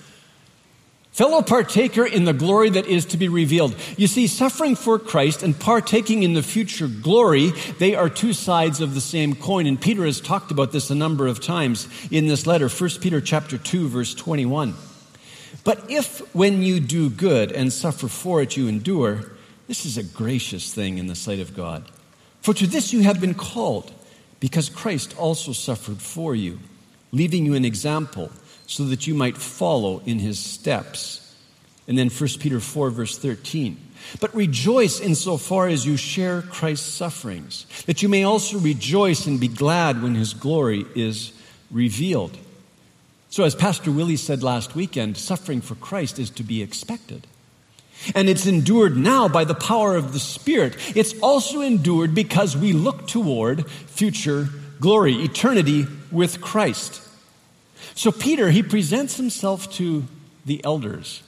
Fellow 1.12 1.42
partaker 1.42 2.04
in 2.04 2.24
the 2.24 2.32
glory 2.32 2.70
that 2.70 2.86
is 2.86 3.06
to 3.06 3.16
be 3.16 3.28
revealed. 3.28 3.76
You 3.96 4.06
see, 4.06 4.26
suffering 4.26 4.74
for 4.74 4.98
Christ 4.98 5.42
and 5.42 5.58
partaking 5.58 6.22
in 6.22 6.34
the 6.34 6.42
future 6.42 6.88
glory, 6.88 7.50
they 7.78 7.94
are 7.94 8.08
two 8.08 8.32
sides 8.32 8.80
of 8.80 8.94
the 8.94 9.00
same 9.00 9.34
coin. 9.34 9.66
And 9.66 9.80
Peter 9.80 10.04
has 10.04 10.20
talked 10.20 10.50
about 10.50 10.72
this 10.72 10.90
a 10.90 10.94
number 10.94 11.26
of 11.26 11.40
times 11.40 11.88
in 12.10 12.26
this 12.26 12.46
letter, 12.46 12.68
1 12.68 12.90
Peter 13.00 13.20
chapter 13.20 13.58
2, 13.58 13.88
verse 13.88 14.14
21. 14.14 14.74
But 15.64 15.90
if 15.90 16.18
when 16.34 16.62
you 16.62 16.78
do 16.78 17.10
good 17.10 17.50
and 17.50 17.72
suffer 17.72 18.06
for 18.06 18.42
it 18.42 18.56
you 18.56 18.68
endure, 18.68 19.24
this 19.66 19.86
is 19.86 19.96
a 19.96 20.02
gracious 20.02 20.72
thing 20.72 20.98
in 20.98 21.06
the 21.06 21.14
sight 21.14 21.40
of 21.40 21.56
God. 21.56 21.90
For 22.42 22.52
to 22.54 22.66
this 22.66 22.92
you 22.92 23.02
have 23.02 23.20
been 23.20 23.34
called 23.34 23.92
because 24.40 24.68
Christ 24.68 25.16
also 25.18 25.52
suffered 25.52 26.02
for 26.02 26.34
you, 26.34 26.58
leaving 27.12 27.46
you 27.46 27.54
an 27.54 27.64
example 27.64 28.30
so 28.66 28.84
that 28.84 29.06
you 29.06 29.14
might 29.14 29.38
follow 29.38 30.02
in 30.04 30.18
his 30.18 30.38
steps. 30.38 31.34
And 31.88 31.98
then 31.98 32.10
1 32.10 32.28
Peter 32.40 32.60
4, 32.60 32.90
verse 32.90 33.16
13. 33.18 33.78
But 34.20 34.34
rejoice 34.34 35.00
insofar 35.00 35.68
as 35.68 35.86
you 35.86 35.96
share 35.96 36.42
Christ's 36.42 36.92
sufferings, 36.92 37.66
that 37.86 38.02
you 38.02 38.08
may 38.08 38.24
also 38.24 38.58
rejoice 38.58 39.26
and 39.26 39.40
be 39.40 39.48
glad 39.48 40.02
when 40.02 40.14
his 40.14 40.34
glory 40.34 40.84
is 40.94 41.32
revealed. 41.70 42.36
So, 43.34 43.42
as 43.42 43.56
Pastor 43.56 43.90
Willie 43.90 44.14
said 44.14 44.44
last 44.44 44.76
weekend, 44.76 45.16
suffering 45.16 45.60
for 45.60 45.74
Christ 45.74 46.20
is 46.20 46.30
to 46.30 46.44
be 46.44 46.62
expected. 46.62 47.26
And 48.14 48.28
it's 48.28 48.46
endured 48.46 48.96
now 48.96 49.26
by 49.26 49.42
the 49.42 49.56
power 49.56 49.96
of 49.96 50.12
the 50.12 50.20
Spirit. 50.20 50.76
It's 50.96 51.18
also 51.20 51.60
endured 51.60 52.14
because 52.14 52.56
we 52.56 52.72
look 52.72 53.08
toward 53.08 53.68
future 53.68 54.50
glory, 54.78 55.14
eternity 55.14 55.84
with 56.12 56.40
Christ. 56.40 57.02
So, 57.96 58.12
Peter, 58.12 58.52
he 58.52 58.62
presents 58.62 59.16
himself 59.16 59.68
to 59.72 60.04
the 60.46 60.62
elders 60.62 61.24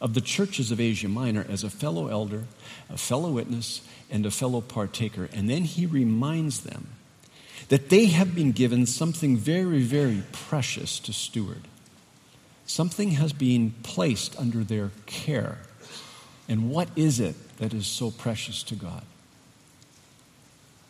of 0.00 0.14
the 0.14 0.22
churches 0.22 0.70
of 0.70 0.80
Asia 0.80 1.08
Minor 1.08 1.44
as 1.46 1.62
a 1.62 1.68
fellow 1.68 2.08
elder, 2.08 2.44
a 2.88 2.96
fellow 2.96 3.32
witness, 3.32 3.82
and 4.10 4.24
a 4.24 4.30
fellow 4.30 4.62
partaker. 4.62 5.28
And 5.34 5.50
then 5.50 5.64
he 5.64 5.84
reminds 5.84 6.60
them 6.60 6.95
that 7.68 7.88
they 7.88 8.06
have 8.06 8.34
been 8.34 8.52
given 8.52 8.86
something 8.86 9.36
very, 9.36 9.82
very 9.82 10.22
precious 10.32 10.98
to 11.00 11.12
steward. 11.12 11.62
Something 12.66 13.12
has 13.12 13.32
been 13.32 13.74
placed 13.82 14.38
under 14.38 14.64
their 14.64 14.90
care. 15.06 15.58
And 16.48 16.70
what 16.70 16.88
is 16.96 17.20
it 17.20 17.34
that 17.58 17.74
is 17.74 17.86
so 17.86 18.10
precious 18.10 18.62
to 18.64 18.74
God? 18.74 19.02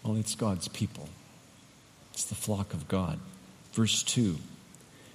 Well, 0.03 0.17
it's 0.17 0.35
God's 0.35 0.69
people, 0.69 1.09
it's 2.13 2.25
the 2.25 2.35
flock 2.35 2.73
of 2.75 2.89
God. 2.89 3.19
Verse 3.73 4.03
2 4.03 4.37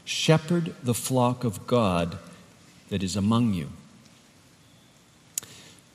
Shepherd 0.04 0.76
the 0.84 0.94
flock 0.94 1.44
of 1.44 1.68
God 1.68 2.18
that 2.90 3.04
is 3.04 3.16
among 3.16 3.54
you. 3.54 3.70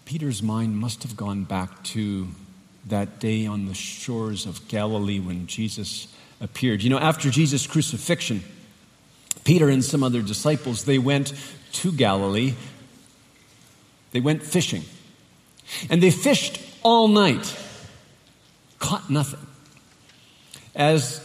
Peter's 0.05 0.43
mind 0.43 0.77
must 0.77 1.03
have 1.03 1.17
gone 1.17 1.45
back 1.45 1.83
to 1.83 2.29
that 2.87 3.19
day 3.19 3.47
on 3.47 3.67
the 3.67 3.75
shores 3.75 4.47
of 4.47 4.67
Galilee 4.69 5.21
when 5.21 5.47
Jesus 5.47 6.09
appeared. 6.41 6.83
You 6.83 6.91
know, 6.91 6.99
after 6.99 7.31
Jesus' 7.31 7.67
crucifixion, 7.67 8.43
Peter 9.45 9.69
and 9.69 9.85
some 9.85 10.03
other 10.03 10.23
disciples, 10.23 10.85
they 10.85 10.99
went 10.99 11.33
to 11.73 11.93
Galilee. 11.93 12.55
They 14.13 14.21
went 14.21 14.43
fishing. 14.43 14.85
And 15.91 16.03
they 16.03 16.11
fished 16.11 16.61
all 16.83 17.09
night, 17.09 17.57
caught 18.79 19.11
nothing. 19.11 19.45
As 20.75 21.21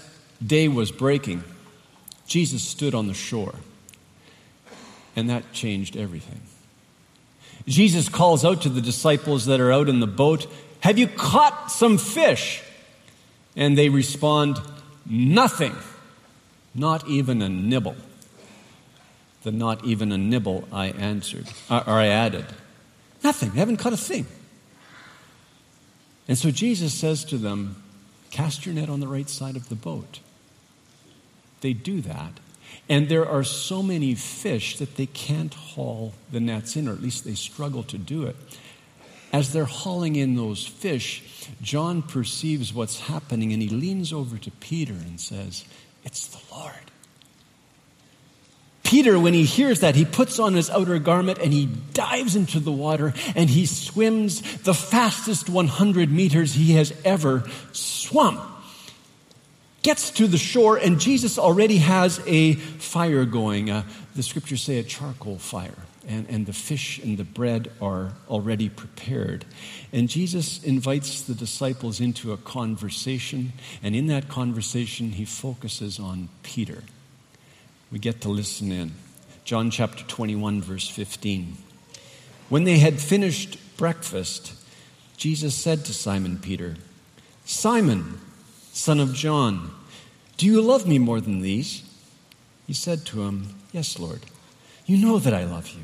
day 0.45 0.67
was 0.67 0.91
breaking, 0.91 1.43
Jesus 2.25 2.63
stood 2.63 2.95
on 2.95 3.07
the 3.07 3.13
shore, 3.13 3.53
and 5.15 5.29
that 5.29 5.51
changed 5.51 5.97
everything. 5.97 6.41
Jesus 7.67 8.09
calls 8.09 8.43
out 8.43 8.61
to 8.63 8.69
the 8.69 8.81
disciples 8.81 9.45
that 9.45 9.59
are 9.59 9.71
out 9.71 9.89
in 9.89 9.99
the 9.99 10.07
boat, 10.07 10.47
Have 10.81 10.97
you 10.97 11.07
caught 11.07 11.71
some 11.71 11.97
fish? 11.97 12.61
And 13.55 13.77
they 13.77 13.89
respond, 13.89 14.59
Nothing, 15.05 15.75
not 16.75 17.07
even 17.07 17.41
a 17.41 17.49
nibble 17.49 17.95
the 19.43 19.51
not 19.51 19.83
even 19.83 20.11
a 20.11 20.17
nibble 20.17 20.67
I 20.71 20.87
answered, 20.87 21.47
uh, 21.69 21.83
or 21.87 21.93
I 21.93 22.07
added. 22.07 22.45
Nothing. 23.23 23.51
They 23.51 23.59
haven't 23.59 23.77
caught 23.77 23.93
a 23.93 23.97
thing. 23.97 24.27
And 26.27 26.37
so 26.37 26.51
Jesus 26.51 26.93
says 26.93 27.25
to 27.25 27.37
them, 27.37 27.81
Cast 28.29 28.65
your 28.65 28.75
net 28.75 28.89
on 28.89 28.99
the 28.99 29.07
right 29.07 29.29
side 29.29 29.55
of 29.55 29.69
the 29.69 29.75
boat. 29.75 30.19
They 31.61 31.73
do 31.73 32.01
that. 32.01 32.39
And 32.87 33.09
there 33.09 33.27
are 33.27 33.43
so 33.43 33.83
many 33.83 34.15
fish 34.15 34.77
that 34.77 34.95
they 34.95 35.07
can't 35.07 35.53
haul 35.53 36.13
the 36.31 36.39
nets 36.39 36.75
in, 36.75 36.87
or 36.87 36.93
at 36.93 37.01
least 37.01 37.25
they 37.25 37.33
struggle 37.33 37.83
to 37.83 37.97
do 37.97 38.23
it. 38.23 38.35
As 39.31 39.53
they're 39.53 39.65
hauling 39.65 40.15
in 40.15 40.35
those 40.35 40.65
fish, 40.65 41.47
John 41.61 42.01
perceives 42.01 42.73
what's 42.73 42.99
happening 42.99 43.53
and 43.53 43.61
he 43.61 43.69
leans 43.69 44.11
over 44.11 44.37
to 44.37 44.51
Peter 44.51 44.93
and 44.93 45.19
says, 45.19 45.65
It's 46.03 46.27
the 46.27 46.39
Lord. 46.53 46.73
Peter, 48.83 49.17
when 49.17 49.33
he 49.33 49.45
hears 49.45 49.79
that, 49.79 49.95
he 49.95 50.03
puts 50.03 50.37
on 50.37 50.53
his 50.53 50.69
outer 50.69 50.99
garment 50.99 51.39
and 51.39 51.53
he 51.53 51.65
dives 51.93 52.35
into 52.35 52.59
the 52.59 52.73
water 52.73 53.13
and 53.35 53.49
he 53.49 53.65
swims 53.65 54.41
the 54.63 54.73
fastest 54.73 55.49
100 55.49 56.11
meters 56.11 56.53
he 56.53 56.73
has 56.73 56.93
ever 57.05 57.49
swum. 57.71 58.37
Gets 59.81 60.11
to 60.11 60.27
the 60.27 60.37
shore, 60.37 60.75
and 60.75 60.99
Jesus 60.99 61.39
already 61.39 61.77
has 61.77 62.21
a 62.27 62.55
fire 62.55 63.23
going. 63.23 63.69
Uh, 63.69 63.83
the 64.13 64.23
scriptures 64.23 64.61
say 64.61 64.77
a 64.77 64.83
charcoal 64.83 65.37
fire, 65.39 65.73
and, 66.07 66.27
and 66.29 66.45
the 66.45 66.53
fish 66.53 66.99
and 66.99 67.17
the 67.17 67.23
bread 67.23 67.71
are 67.81 68.13
already 68.29 68.69
prepared. 68.69 69.45
And 69.93 70.09
Jesus 70.09 70.63
invites 70.63 71.21
the 71.21 71.35
disciples 71.35 71.99
into 71.99 72.31
a 72.31 72.37
conversation, 72.37 73.53
and 73.83 73.95
in 73.95 74.07
that 74.07 74.29
conversation, 74.29 75.11
he 75.11 75.25
focuses 75.25 75.99
on 75.99 76.29
Peter 76.43 76.83
we 77.91 77.99
get 77.99 78.21
to 78.21 78.29
listen 78.29 78.71
in. 78.71 78.93
John 79.43 79.69
chapter 79.69 80.03
21, 80.05 80.61
verse 80.61 80.87
15. 80.87 81.57
When 82.49 82.63
they 82.63 82.79
had 82.79 82.99
finished 82.99 83.57
breakfast, 83.77 84.53
Jesus 85.17 85.55
said 85.55 85.85
to 85.85 85.93
Simon 85.93 86.37
Peter, 86.37 86.77
Simon, 87.45 88.19
son 88.71 88.99
of 88.99 89.13
John, 89.13 89.71
do 90.37 90.45
you 90.45 90.61
love 90.61 90.87
me 90.87 90.99
more 90.99 91.19
than 91.19 91.41
these? 91.41 91.83
He 92.65 92.73
said 92.73 93.05
to 93.07 93.23
him, 93.23 93.55
Yes, 93.71 93.99
Lord. 93.99 94.21
You 94.85 94.97
know 94.97 95.19
that 95.19 95.33
I 95.33 95.43
love 95.43 95.69
you. 95.69 95.83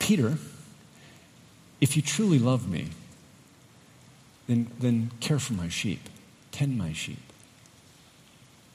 Peter, 0.00 0.38
if 1.80 1.94
you 1.94 2.02
truly 2.02 2.40
love 2.40 2.68
me, 2.68 2.88
then, 4.48 4.66
then 4.80 5.12
care 5.20 5.38
for 5.38 5.52
my 5.52 5.68
sheep, 5.68 6.08
tend 6.50 6.76
my 6.76 6.92
sheep, 6.92 7.22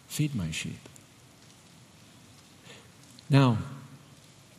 feed 0.07 0.33
my 0.33 0.49
sheep. 0.51 0.79
Now, 3.29 3.57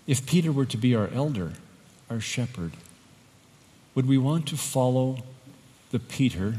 if 0.06 0.26
Peter 0.26 0.52
were 0.52 0.66
to 0.66 0.76
be 0.76 0.94
our 0.94 1.08
elder, 1.08 1.54
our 2.10 2.20
shepherd, 2.20 2.72
would 3.94 4.06
we 4.06 4.18
want 4.18 4.46
to 4.48 4.56
follow 4.56 5.18
the 5.90 5.98
Peter 5.98 6.56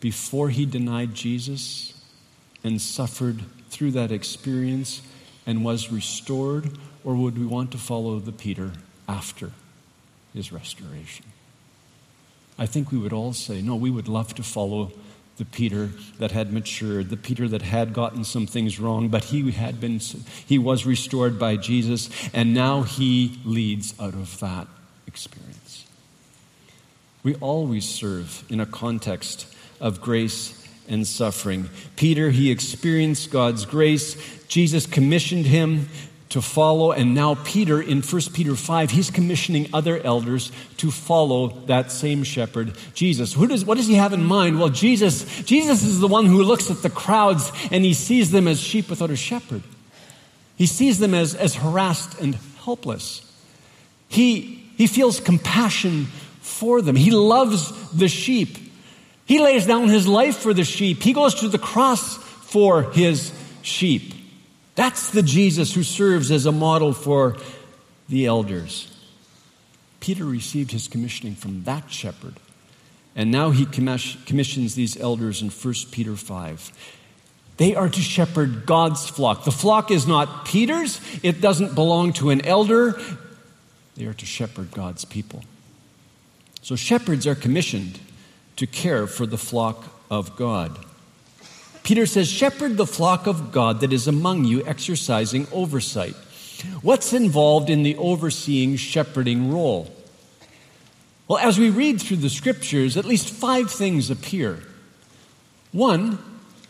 before 0.00 0.50
he 0.50 0.66
denied 0.66 1.14
Jesus 1.14 2.04
and 2.62 2.80
suffered 2.80 3.44
through 3.70 3.92
that 3.92 4.12
experience 4.12 5.00
and 5.50 5.64
was 5.64 5.90
restored? 5.90 6.70
Or 7.02 7.16
would 7.16 7.36
we 7.36 7.44
want 7.44 7.72
to 7.72 7.78
follow 7.78 8.20
the 8.20 8.32
Peter 8.32 8.72
after 9.08 9.50
his 10.32 10.52
restoration? 10.52 11.26
I 12.56 12.66
think 12.66 12.92
we 12.92 12.98
would 12.98 13.12
all 13.12 13.32
say, 13.32 13.60
no, 13.60 13.74
we 13.74 13.90
would 13.90 14.06
love 14.06 14.32
to 14.36 14.44
follow 14.44 14.92
the 15.38 15.44
Peter 15.44 15.90
that 16.18 16.30
had 16.30 16.52
matured, 16.52 17.08
the 17.08 17.16
Peter 17.16 17.48
that 17.48 17.62
had 17.62 17.92
gotten 17.92 18.22
some 18.22 18.46
things 18.46 18.78
wrong, 18.78 19.08
but 19.08 19.24
he 19.24 19.50
had 19.50 19.80
been 19.80 19.98
he 20.46 20.58
was 20.58 20.86
restored 20.86 21.38
by 21.38 21.56
Jesus 21.56 22.10
and 22.32 22.54
now 22.54 22.82
he 22.82 23.40
leads 23.44 23.98
out 23.98 24.14
of 24.14 24.38
that 24.40 24.68
experience. 25.06 25.86
We 27.22 27.34
always 27.36 27.88
serve 27.88 28.44
in 28.50 28.60
a 28.60 28.66
context 28.66 29.46
of 29.80 30.00
grace 30.00 30.59
and 30.90 31.06
suffering. 31.06 31.70
Peter, 31.96 32.30
he 32.30 32.50
experienced 32.50 33.30
God's 33.30 33.64
grace. 33.64 34.16
Jesus 34.48 34.84
commissioned 34.84 35.46
him 35.46 35.88
to 36.30 36.40
follow. 36.40 36.92
And 36.92 37.14
now, 37.14 37.36
Peter, 37.44 37.80
in 37.80 38.02
1 38.02 38.22
Peter 38.32 38.54
5, 38.54 38.90
he's 38.90 39.10
commissioning 39.10 39.68
other 39.72 39.98
elders 39.98 40.50
to 40.78 40.90
follow 40.90 41.48
that 41.66 41.90
same 41.90 42.24
shepherd, 42.24 42.76
Jesus. 42.94 43.32
Who 43.32 43.46
does, 43.46 43.64
what 43.64 43.76
does 43.76 43.86
he 43.86 43.94
have 43.94 44.12
in 44.12 44.24
mind? 44.24 44.58
Well, 44.58 44.68
Jesus, 44.68 45.42
Jesus 45.42 45.82
is 45.82 46.00
the 46.00 46.08
one 46.08 46.26
who 46.26 46.42
looks 46.42 46.70
at 46.70 46.82
the 46.82 46.90
crowds 46.90 47.50
and 47.70 47.84
he 47.84 47.94
sees 47.94 48.30
them 48.30 48.48
as 48.48 48.60
sheep 48.60 48.88
without 48.88 49.10
a 49.10 49.16
shepherd. 49.16 49.62
He 50.56 50.66
sees 50.66 50.98
them 50.98 51.14
as, 51.14 51.34
as 51.34 51.54
harassed 51.54 52.20
and 52.20 52.36
helpless. 52.64 53.26
He, 54.08 54.70
he 54.76 54.86
feels 54.86 55.20
compassion 55.20 56.06
for 56.40 56.82
them. 56.82 56.96
He 56.96 57.10
loves 57.10 57.90
the 57.92 58.08
sheep. 58.08 58.69
He 59.30 59.38
lays 59.38 59.64
down 59.64 59.88
his 59.88 60.08
life 60.08 60.38
for 60.38 60.52
the 60.52 60.64
sheep. 60.64 61.04
He 61.04 61.12
goes 61.12 61.36
to 61.36 61.48
the 61.48 61.56
cross 61.56 62.16
for 62.16 62.90
his 62.90 63.32
sheep. 63.62 64.12
That's 64.74 65.10
the 65.10 65.22
Jesus 65.22 65.72
who 65.72 65.84
serves 65.84 66.32
as 66.32 66.46
a 66.46 66.50
model 66.50 66.92
for 66.92 67.36
the 68.08 68.26
elders. 68.26 68.92
Peter 70.00 70.24
received 70.24 70.72
his 70.72 70.88
commissioning 70.88 71.36
from 71.36 71.62
that 71.62 71.92
shepherd. 71.92 72.40
And 73.14 73.30
now 73.30 73.50
he 73.50 73.66
commissions 73.66 74.74
these 74.74 74.96
elders 74.96 75.42
in 75.42 75.50
1 75.50 75.74
Peter 75.92 76.16
5. 76.16 76.96
They 77.56 77.76
are 77.76 77.88
to 77.88 78.00
shepherd 78.00 78.66
God's 78.66 79.08
flock. 79.08 79.44
The 79.44 79.52
flock 79.52 79.92
is 79.92 80.08
not 80.08 80.44
Peter's, 80.44 81.00
it 81.22 81.40
doesn't 81.40 81.76
belong 81.76 82.14
to 82.14 82.30
an 82.30 82.44
elder. 82.44 83.00
They 83.94 84.06
are 84.06 84.14
to 84.14 84.26
shepherd 84.26 84.72
God's 84.72 85.04
people. 85.04 85.44
So 86.62 86.74
shepherds 86.74 87.28
are 87.28 87.36
commissioned 87.36 88.00
to 88.60 88.66
care 88.66 89.06
for 89.06 89.24
the 89.24 89.38
flock 89.38 89.86
of 90.10 90.36
God. 90.36 90.78
Peter 91.82 92.04
says, 92.04 92.30
Shepherd 92.30 92.76
the 92.76 92.86
flock 92.86 93.26
of 93.26 93.52
God 93.52 93.80
that 93.80 93.90
is 93.90 94.06
among 94.06 94.44
you, 94.44 94.62
exercising 94.66 95.46
oversight. 95.50 96.14
What's 96.82 97.14
involved 97.14 97.70
in 97.70 97.84
the 97.84 97.96
overseeing 97.96 98.76
shepherding 98.76 99.50
role? 99.50 99.90
Well, 101.26 101.38
as 101.38 101.58
we 101.58 101.70
read 101.70 102.02
through 102.02 102.18
the 102.18 102.28
scriptures, 102.28 102.98
at 102.98 103.06
least 103.06 103.30
five 103.30 103.70
things 103.70 104.10
appear. 104.10 104.62
One 105.72 106.18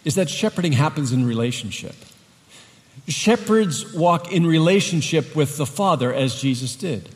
is 0.04 0.14
that 0.14 0.30
shepherding 0.30 0.74
happens 0.74 1.10
in 1.10 1.26
relationship. 1.26 1.96
Shepherds 3.08 3.92
walk 3.92 4.30
in 4.30 4.46
relationship 4.46 5.34
with 5.34 5.56
the 5.56 5.66
Father 5.66 6.14
as 6.14 6.40
Jesus 6.40 6.76
did. 6.76 7.08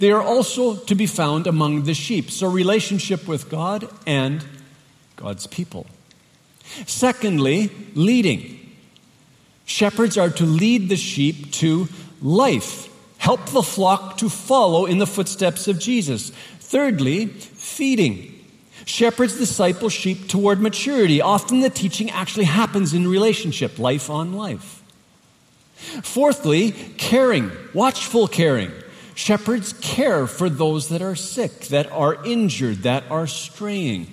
They 0.00 0.12
are 0.12 0.22
also 0.22 0.76
to 0.76 0.94
be 0.94 1.06
found 1.06 1.46
among 1.46 1.82
the 1.82 1.92
sheep. 1.92 2.30
So, 2.30 2.48
relationship 2.50 3.28
with 3.28 3.50
God 3.50 3.86
and 4.06 4.42
God's 5.14 5.46
people. 5.46 5.86
Secondly, 6.86 7.70
leading. 7.94 8.56
Shepherds 9.66 10.16
are 10.16 10.30
to 10.30 10.46
lead 10.46 10.88
the 10.88 10.96
sheep 10.96 11.52
to 11.52 11.86
life, 12.22 12.88
help 13.18 13.44
the 13.50 13.62
flock 13.62 14.16
to 14.18 14.30
follow 14.30 14.86
in 14.86 14.96
the 14.96 15.06
footsteps 15.06 15.68
of 15.68 15.78
Jesus. 15.78 16.30
Thirdly, 16.30 17.26
feeding. 17.26 18.34
Shepherds 18.86 19.36
disciple 19.36 19.90
sheep 19.90 20.28
toward 20.28 20.62
maturity. 20.62 21.20
Often 21.20 21.60
the 21.60 21.68
teaching 21.68 22.10
actually 22.10 22.46
happens 22.46 22.94
in 22.94 23.06
relationship, 23.06 23.78
life 23.78 24.08
on 24.08 24.32
life. 24.32 24.82
Fourthly, 26.02 26.72
caring, 26.96 27.50
watchful 27.74 28.26
caring. 28.28 28.72
Shepherds 29.20 29.74
care 29.82 30.26
for 30.26 30.48
those 30.48 30.88
that 30.88 31.02
are 31.02 31.14
sick, 31.14 31.66
that 31.66 31.92
are 31.92 32.24
injured, 32.24 32.84
that 32.84 33.04
are 33.10 33.26
straying. 33.26 34.06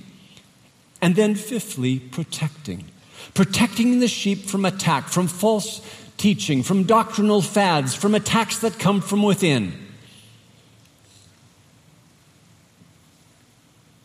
And 1.02 1.15
then, 1.15 1.36
fifthly, 1.36 1.98
protecting. 1.98 2.84
Protecting 3.34 4.02
the 4.02 4.10
sheep 4.10 4.50
from 4.50 4.65
attack, 4.65 5.08
from 5.08 5.28
false 5.28 5.80
teaching, 6.17 6.62
from 6.62 6.84
doctrinal 6.84 7.41
fads, 7.41 7.96
from 7.96 8.15
attacks 8.15 8.60
that 8.60 8.80
come 8.80 9.00
from 9.00 9.24
within. 9.24 9.72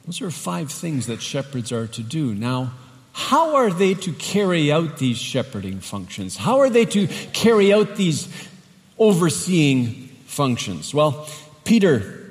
Those 0.06 0.22
are 0.22 0.30
five 0.30 0.70
things 0.70 1.08
that 1.08 1.20
shepherds 1.20 1.72
are 1.72 1.88
to 1.88 2.02
do. 2.04 2.32
Now, 2.32 2.74
how 3.12 3.56
are 3.56 3.72
they 3.72 3.94
to 3.94 4.12
carry 4.12 4.70
out 4.70 4.98
these 4.98 5.18
shepherding 5.18 5.80
functions? 5.80 6.36
How 6.36 6.60
are 6.60 6.70
they 6.70 6.84
to 6.84 7.08
carry 7.32 7.72
out 7.72 7.96
these 7.96 8.28
overseeing 9.00 10.10
functions? 10.32 10.94
Well, 10.94 11.28
Peter 11.64 12.22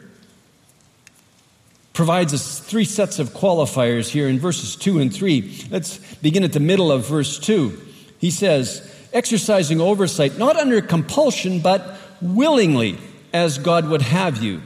provides 1.93 2.33
us 2.33 2.59
three 2.59 2.85
sets 2.85 3.19
of 3.19 3.29
qualifiers 3.29 4.09
here 4.09 4.27
in 4.27 4.39
verses 4.39 4.75
2 4.75 4.99
and 4.99 5.13
3. 5.13 5.67
Let's 5.69 5.97
begin 6.15 6.43
at 6.43 6.53
the 6.53 6.59
middle 6.59 6.91
of 6.91 7.07
verse 7.07 7.37
2. 7.37 7.79
He 8.17 8.31
says, 8.31 8.89
exercising 9.13 9.79
oversight, 9.79 10.37
not 10.37 10.57
under 10.57 10.81
compulsion, 10.81 11.59
but 11.59 11.97
willingly, 12.21 12.97
as 13.33 13.59
God 13.59 13.87
would 13.87 14.01
have 14.01 14.41
you. 14.41 14.61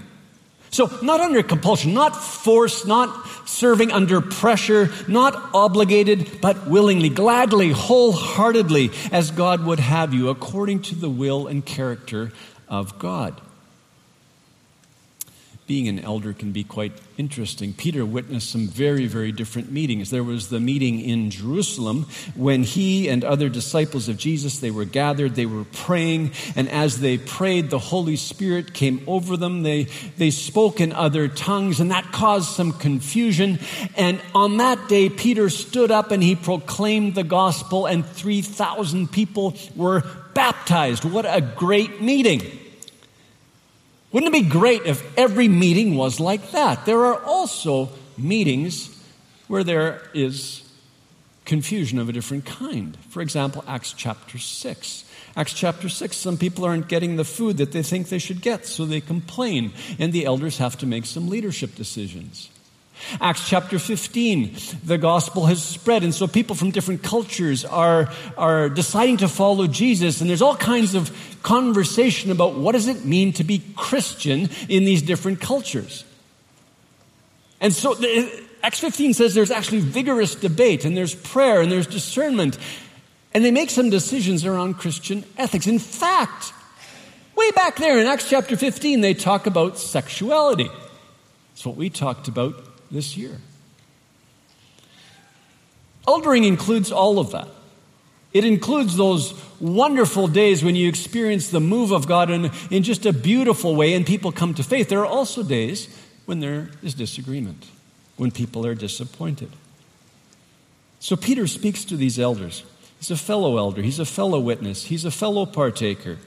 So, 0.72 0.90
not 1.02 1.22
under 1.22 1.42
compulsion, 1.42 1.94
not 1.94 2.16
force, 2.16 2.86
not 2.86 3.28
serving 3.48 3.92
under 3.92 4.20
pressure, 4.20 4.92
not 5.08 5.34
obligated, 5.54 6.42
but 6.42 6.68
willingly, 6.68 7.10
gladly, 7.10 7.72
wholeheartedly, 7.72 8.92
as 9.12 9.32
God 9.32 9.66
would 9.66 9.80
have 9.80 10.14
you, 10.14 10.30
according 10.30 10.82
to 10.84 10.96
the 10.96 11.10
will 11.10 11.48
and 11.48 11.66
character 11.66 12.32
of 12.68 12.98
God 13.00 13.42
being 15.68 15.88
an 15.88 16.00
elder 16.00 16.32
can 16.32 16.52
be 16.52 16.64
quite 16.64 16.92
interesting. 17.18 17.74
Peter 17.74 18.06
witnessed 18.06 18.52
some 18.52 18.68
very, 18.68 19.08
very 19.08 19.32
different 19.32 19.72
meetings. 19.72 20.12
There 20.12 20.24
was 20.24 20.50
the 20.50 20.60
meeting 20.60 21.00
in 21.00 21.32
Jerusalem 21.32 22.06
when 22.36 22.62
he 22.62 23.10
and 23.10 23.24
other 23.24 23.50
disciples 23.50 24.08
of 24.08 24.18
Jesus, 24.18 24.60
they 24.60 24.70
were 24.70 24.86
gathered, 24.86 25.34
they 25.34 25.48
were 25.48 25.64
praying, 25.64 26.34
and 26.56 26.70
as 26.70 27.00
they 27.00 27.18
prayed, 27.18 27.72
the 27.72 27.80
Holy 27.80 28.16
Spirit 28.16 28.76
came 28.76 29.04
over 29.08 29.38
them. 29.38 29.64
They, 29.64 29.86
they 30.18 30.30
spoke 30.30 30.80
in 30.80 30.92
other 30.92 31.28
tongues, 31.28 31.80
and 31.80 31.90
that 31.90 32.12
caused 32.12 32.56
some 32.56 32.72
confusion. 32.72 33.58
And 33.96 34.22
on 34.36 34.58
that 34.58 34.88
day, 34.88 35.10
Peter 35.10 35.50
stood 35.50 35.90
up 35.90 36.12
and 36.12 36.22
he 36.22 36.36
proclaimed 36.36 37.16
the 37.16 37.24
gospel, 37.24 37.88
and 37.88 38.06
3,000 38.06 39.12
people 39.12 39.56
were 39.76 40.04
baptized. 40.36 41.06
What 41.06 41.26
a 41.26 41.42
great 41.42 42.02
meeting! 42.02 42.65
Wouldn't 44.12 44.34
it 44.34 44.44
be 44.44 44.50
great 44.50 44.84
if 44.86 45.18
every 45.18 45.48
meeting 45.48 45.96
was 45.96 46.20
like 46.20 46.52
that? 46.52 46.86
There 46.86 47.06
are 47.06 47.22
also 47.24 47.90
meetings 48.18 48.90
where 49.48 49.64
there 49.64 50.02
is 50.14 50.62
confusion 51.46 52.00
of 52.00 52.10
a 52.10 52.12
different 52.12 52.46
kind. 52.46 52.98
For 53.10 53.22
example, 53.22 53.64
Acts 53.68 53.94
chapter 53.94 54.38
6. 54.38 55.06
Acts 55.36 55.54
chapter 55.54 55.90
6, 55.90 56.16
some 56.16 56.38
people 56.38 56.66
aren't 56.66 56.88
getting 56.88 57.18
the 57.18 57.26
food 57.26 57.58
that 57.58 57.72
they 57.72 57.84
think 57.84 58.10
they 58.10 58.20
should 58.20 58.42
get, 58.42 58.66
so 58.66 58.86
they 58.86 59.02
complain, 59.02 59.74
and 60.00 60.14
the 60.14 60.26
elders 60.26 60.58
have 60.58 60.78
to 60.78 60.86
make 60.86 61.06
some 61.06 61.28
leadership 61.28 61.76
decisions. 61.76 62.50
Acts 63.22 63.48
chapter 63.48 63.78
15, 63.78 64.56
the 64.84 64.98
gospel 64.98 65.46
has 65.46 65.64
spread, 65.64 66.04
and 66.04 66.14
so 66.14 66.28
people 66.28 66.56
from 66.56 66.72
different 66.72 67.04
cultures 67.04 67.64
are, 67.66 68.12
are 68.38 68.70
deciding 68.70 69.18
to 69.18 69.28
follow 69.28 69.68
Jesus, 69.68 70.22
and 70.22 70.30
there's 70.30 70.42
all 70.42 70.56
kinds 70.56 70.96
of 70.96 71.12
conversation 71.44 72.32
about 72.32 72.56
what 72.56 72.72
does 72.72 72.88
it 72.88 73.06
mean 73.06 73.32
to 73.34 73.44
be 73.44 73.62
Christian 73.76 74.50
in 74.70 74.86
these 74.86 75.02
different 75.02 75.40
cultures. 75.40 76.04
And 77.62 77.74
so 77.74 77.96
Acts 78.64 78.80
15 78.80 79.14
says 79.14 79.34
there's 79.34 79.52
actually 79.52 79.82
vigorous 79.82 80.36
debate, 80.36 80.86
and 80.86 80.98
there's 80.98 81.16
prayer, 81.16 81.62
and 81.62 81.72
there's 81.72 81.88
discernment. 81.88 82.58
And 83.34 83.44
they 83.44 83.52
make 83.52 83.70
some 83.70 83.90
decisions 83.90 84.46
around 84.46 84.76
Christian 84.76 85.24
ethics. 85.38 85.68
In 85.68 85.80
fact, 85.80 86.54
way 87.36 87.52
back 87.52 87.76
there 87.76 88.00
in 88.00 88.08
Acts 88.08 88.30
chapter 88.30 88.58
15, 88.58 89.02
they 89.02 89.14
talk 89.14 89.46
about 89.46 89.78
sexuality. 89.78 90.70
It's 91.54 91.66
what 91.66 91.76
we 91.76 91.90
talked 91.90 92.28
about 92.28 92.75
this 92.92 93.18
year. 93.18 93.40
Eldering 96.08 96.46
includes 96.46 96.92
all 96.92 97.20
of 97.20 97.32
that. 97.32 97.48
It 98.34 98.44
includes 98.44 98.98
those 98.98 99.34
wonderful 99.62 100.28
days 100.28 100.64
when 100.64 100.76
you 100.76 100.90
experience 100.90 101.50
the 101.50 101.62
move 101.62 101.92
of 101.92 102.06
God 102.06 102.30
in, 102.30 102.52
in 102.70 102.84
just 102.84 103.06
a 103.06 103.14
beautiful 103.14 103.76
way 103.76 103.94
and 103.94 104.06
people 104.06 104.32
come 104.32 104.54
to 104.56 104.64
faith. 104.64 104.90
There 104.90 105.00
are 105.00 105.06
also 105.06 105.42
days 105.42 105.88
when 106.26 106.42
there 106.42 106.70
is 106.84 106.94
disagreement, 106.94 107.66
when 108.18 108.32
people 108.32 108.66
are 108.66 108.76
disappointed. 108.76 109.52
So 111.00 111.16
Peter 111.16 111.48
speaks 111.48 111.86
to 111.86 111.96
these 111.96 112.20
elders. 112.20 112.66
He's 113.00 113.12
a 113.12 113.18
fellow 113.18 113.58
elder, 113.58 113.82
he's 113.82 114.00
a 114.00 114.06
fellow 114.06 114.40
witness, 114.40 114.86
he's 114.86 115.06
a 115.06 115.12
fellow 115.12 115.46
partaker. 115.46 116.18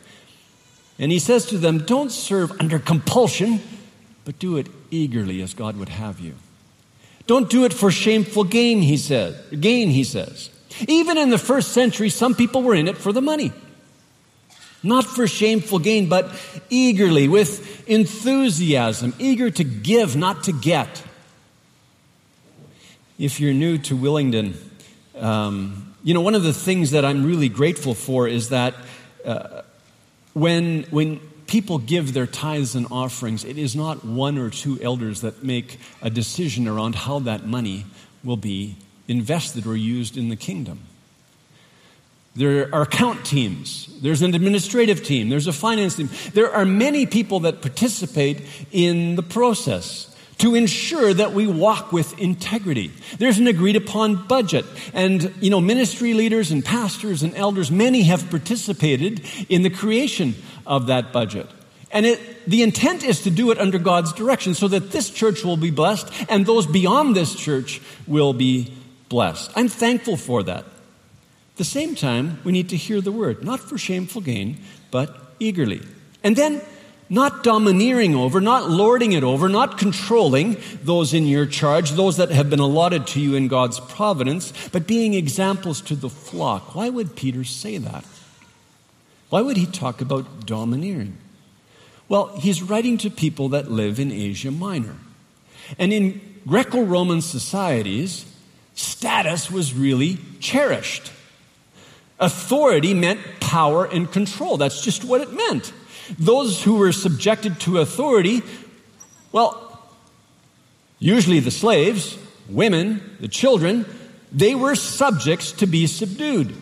And 0.98 1.12
he 1.12 1.18
says 1.18 1.46
to 1.46 1.58
them, 1.58 1.78
Don't 1.78 2.10
serve 2.10 2.52
under 2.60 2.78
compulsion, 2.78 3.60
but 4.24 4.38
do 4.38 4.56
it 4.56 4.68
eagerly 4.90 5.42
as 5.42 5.54
God 5.54 5.76
would 5.76 5.88
have 5.88 6.20
you. 6.20 6.34
Don't 7.28 7.50
do 7.50 7.66
it 7.66 7.74
for 7.74 7.90
shameful 7.90 8.44
gain, 8.44 8.80
he 8.80 8.96
says. 8.96 9.36
Gain, 9.50 9.90
he 9.90 10.02
says. 10.02 10.48
Even 10.88 11.18
in 11.18 11.28
the 11.28 11.36
first 11.36 11.72
century, 11.72 12.08
some 12.08 12.34
people 12.34 12.62
were 12.62 12.74
in 12.74 12.88
it 12.88 12.96
for 12.96 13.12
the 13.12 13.20
money. 13.20 13.52
Not 14.82 15.04
for 15.04 15.26
shameful 15.26 15.78
gain, 15.78 16.08
but 16.08 16.30
eagerly, 16.70 17.28
with 17.28 17.86
enthusiasm, 17.86 19.12
eager 19.18 19.50
to 19.50 19.62
give, 19.62 20.16
not 20.16 20.44
to 20.44 20.52
get. 20.52 21.02
If 23.18 23.40
you're 23.40 23.52
new 23.52 23.76
to 23.76 23.94
Willingdon, 23.94 24.54
um, 25.16 25.94
you 26.02 26.14
know, 26.14 26.22
one 26.22 26.34
of 26.34 26.44
the 26.44 26.54
things 26.54 26.92
that 26.92 27.04
I'm 27.04 27.26
really 27.26 27.50
grateful 27.50 27.92
for 27.92 28.26
is 28.26 28.48
that 28.48 28.74
uh, 29.26 29.62
when, 30.32 30.84
when 30.84 31.20
people 31.48 31.78
give 31.78 32.12
their 32.12 32.26
tithes 32.26 32.76
and 32.76 32.86
offerings, 32.90 33.44
it 33.44 33.58
is 33.58 33.74
not 33.74 34.04
one 34.04 34.38
or 34.38 34.50
two 34.50 34.78
elders 34.80 35.22
that 35.22 35.42
make 35.42 35.80
a 36.00 36.10
decision 36.10 36.68
around 36.68 36.94
how 36.94 37.18
that 37.20 37.46
money 37.46 37.86
will 38.22 38.36
be 38.36 38.76
invested 39.08 39.66
or 39.66 39.74
used 39.74 40.16
in 40.16 40.28
the 40.28 40.36
kingdom. 40.36 40.80
There 42.36 42.72
are 42.72 42.82
account 42.82 43.24
teams. 43.24 43.88
There's 44.00 44.22
an 44.22 44.32
administrative 44.34 45.02
team. 45.02 45.28
There's 45.28 45.48
a 45.48 45.52
finance 45.52 45.96
team. 45.96 46.08
There 46.34 46.54
are 46.54 46.64
many 46.64 47.04
people 47.06 47.40
that 47.40 47.62
participate 47.62 48.42
in 48.70 49.16
the 49.16 49.24
process 49.24 50.14
to 50.38 50.54
ensure 50.54 51.12
that 51.12 51.32
we 51.32 51.48
walk 51.48 51.92
with 51.92 52.16
integrity. 52.18 52.92
There's 53.18 53.38
an 53.38 53.48
agreed 53.48 53.74
upon 53.74 54.28
budget. 54.28 54.64
And, 54.94 55.34
you 55.40 55.50
know, 55.50 55.60
ministry 55.60 56.14
leaders 56.14 56.52
and 56.52 56.64
pastors 56.64 57.24
and 57.24 57.34
elders, 57.34 57.72
many 57.72 58.02
have 58.02 58.30
participated 58.30 59.24
in 59.48 59.62
the 59.62 59.70
creation 59.70 60.36
of 60.68 60.86
that 60.86 61.12
budget. 61.12 61.48
And 61.90 62.04
it, 62.06 62.20
the 62.46 62.62
intent 62.62 63.02
is 63.02 63.22
to 63.22 63.30
do 63.30 63.50
it 63.50 63.58
under 63.58 63.78
God's 63.78 64.12
direction 64.12 64.54
so 64.54 64.68
that 64.68 64.92
this 64.92 65.10
church 65.10 65.42
will 65.42 65.56
be 65.56 65.70
blessed 65.70 66.12
and 66.28 66.44
those 66.44 66.66
beyond 66.66 67.16
this 67.16 67.34
church 67.34 67.80
will 68.06 68.34
be 68.34 68.72
blessed. 69.08 69.50
I'm 69.56 69.68
thankful 69.68 70.18
for 70.18 70.42
that. 70.44 70.64
At 70.64 71.56
the 71.56 71.64
same 71.64 71.94
time, 71.94 72.38
we 72.44 72.52
need 72.52 72.68
to 72.68 72.76
hear 72.76 73.00
the 73.00 73.10
word, 73.10 73.42
not 73.42 73.58
for 73.58 73.78
shameful 73.78 74.20
gain, 74.20 74.58
but 74.90 75.16
eagerly. 75.40 75.80
And 76.22 76.36
then, 76.36 76.60
not 77.10 77.42
domineering 77.42 78.14
over, 78.14 78.38
not 78.38 78.68
lording 78.68 79.12
it 79.12 79.24
over, 79.24 79.48
not 79.48 79.78
controlling 79.78 80.58
those 80.82 81.14
in 81.14 81.26
your 81.26 81.46
charge, 81.46 81.92
those 81.92 82.18
that 82.18 82.30
have 82.30 82.50
been 82.50 82.58
allotted 82.58 83.06
to 83.08 83.20
you 83.20 83.34
in 83.34 83.48
God's 83.48 83.80
providence, 83.80 84.52
but 84.72 84.86
being 84.86 85.14
examples 85.14 85.80
to 85.80 85.96
the 85.96 86.10
flock. 86.10 86.74
Why 86.74 86.90
would 86.90 87.16
Peter 87.16 87.44
say 87.44 87.78
that? 87.78 88.04
Why 89.30 89.42
would 89.42 89.56
he 89.56 89.66
talk 89.66 90.00
about 90.00 90.46
domineering? 90.46 91.18
Well, 92.08 92.28
he's 92.38 92.62
writing 92.62 92.96
to 92.98 93.10
people 93.10 93.50
that 93.50 93.70
live 93.70 94.00
in 94.00 94.10
Asia 94.10 94.50
Minor. 94.50 94.96
And 95.78 95.92
in 95.92 96.20
Greco 96.46 96.82
Roman 96.82 97.20
societies, 97.20 98.24
status 98.74 99.50
was 99.50 99.74
really 99.74 100.18
cherished. 100.40 101.12
Authority 102.18 102.94
meant 102.94 103.20
power 103.40 103.84
and 103.84 104.10
control. 104.10 104.56
That's 104.56 104.80
just 104.80 105.04
what 105.04 105.20
it 105.20 105.32
meant. 105.32 105.72
Those 106.18 106.62
who 106.62 106.76
were 106.76 106.92
subjected 106.92 107.60
to 107.60 107.78
authority, 107.78 108.42
well, 109.30 109.82
usually 110.98 111.40
the 111.40 111.50
slaves, 111.50 112.16
women, 112.48 113.18
the 113.20 113.28
children, 113.28 113.84
they 114.32 114.54
were 114.54 114.74
subjects 114.74 115.52
to 115.52 115.66
be 115.66 115.86
subdued. 115.86 116.56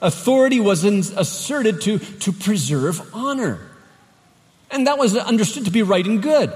Authority 0.00 0.60
was 0.60 0.84
asserted 0.84 1.80
to, 1.82 1.98
to 1.98 2.32
preserve 2.32 3.14
honor. 3.14 3.60
And 4.70 4.86
that 4.86 4.98
was 4.98 5.16
understood 5.16 5.64
to 5.64 5.70
be 5.70 5.82
right 5.82 6.06
and 6.06 6.22
good. 6.22 6.52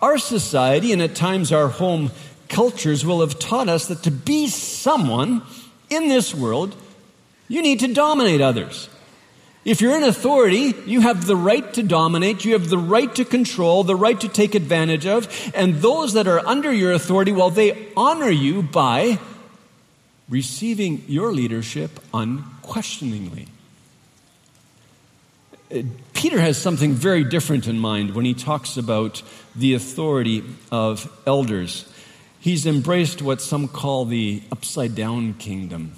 Our 0.00 0.18
society, 0.18 0.92
and 0.92 1.02
at 1.02 1.14
times 1.14 1.52
our 1.52 1.68
home 1.68 2.10
cultures, 2.48 3.04
will 3.04 3.20
have 3.20 3.38
taught 3.38 3.68
us 3.68 3.86
that 3.88 4.02
to 4.04 4.10
be 4.10 4.48
someone 4.48 5.42
in 5.88 6.08
this 6.08 6.34
world, 6.34 6.74
you 7.48 7.62
need 7.62 7.80
to 7.80 7.92
dominate 7.92 8.40
others. 8.40 8.88
If 9.64 9.82
you're 9.82 9.96
in 9.96 10.04
authority, 10.04 10.74
you 10.86 11.02
have 11.02 11.26
the 11.26 11.36
right 11.36 11.72
to 11.74 11.82
dominate, 11.82 12.46
you 12.46 12.54
have 12.54 12.70
the 12.70 12.78
right 12.78 13.14
to 13.16 13.26
control, 13.26 13.84
the 13.84 13.96
right 13.96 14.18
to 14.20 14.28
take 14.28 14.54
advantage 14.54 15.04
of, 15.04 15.28
and 15.54 15.76
those 15.76 16.14
that 16.14 16.26
are 16.26 16.46
under 16.46 16.72
your 16.72 16.92
authority, 16.92 17.32
well, 17.32 17.50
they 17.50 17.88
honor 17.94 18.30
you 18.30 18.62
by 18.62 19.18
receiving 20.30 21.04
your 21.08 21.32
leadership 21.32 22.00
unquestioningly. 22.14 23.48
Peter 26.14 26.40
has 26.40 26.56
something 26.56 26.94
very 26.94 27.24
different 27.24 27.66
in 27.68 27.78
mind 27.78 28.14
when 28.14 28.24
he 28.24 28.34
talks 28.34 28.76
about 28.76 29.22
the 29.54 29.74
authority 29.74 30.42
of 30.72 31.10
elders. 31.26 31.92
He's 32.40 32.66
embraced 32.66 33.20
what 33.20 33.42
some 33.42 33.68
call 33.68 34.04
the 34.06 34.42
upside 34.50 34.94
down 34.94 35.34
kingdom. 35.34 35.92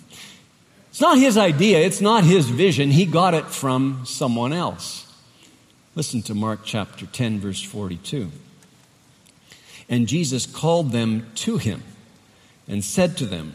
It's 0.91 1.01
not 1.01 1.17
his 1.17 1.39
idea, 1.39 1.79
it's 1.81 2.01
not 2.01 2.25
his 2.25 2.51
vision. 2.51 2.91
He 2.91 3.07
got 3.07 3.33
it 3.33 3.47
from 3.47 4.03
someone 4.05 4.53
else. 4.53 5.07
Listen 5.95 6.21
to 6.23 6.35
Mark 6.35 6.61
chapter 6.65 7.07
10, 7.07 7.41
verse 7.41 7.63
42. 7.63 8.31
And 9.89 10.07
Jesus 10.07 10.45
called 10.45 10.93
them 10.93 11.31
to 11.37 11.57
him 11.59 11.83
and 12.69 12.85
said 12.85 13.17
to 13.19 13.27
them, 13.27 13.55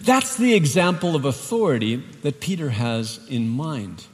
That's 0.00 0.36
the 0.36 0.54
example 0.54 1.16
of 1.16 1.24
authority 1.24 1.96
that 2.22 2.40
Peter 2.40 2.70
has 2.70 3.20
in 3.28 3.48
mind. 3.48 4.06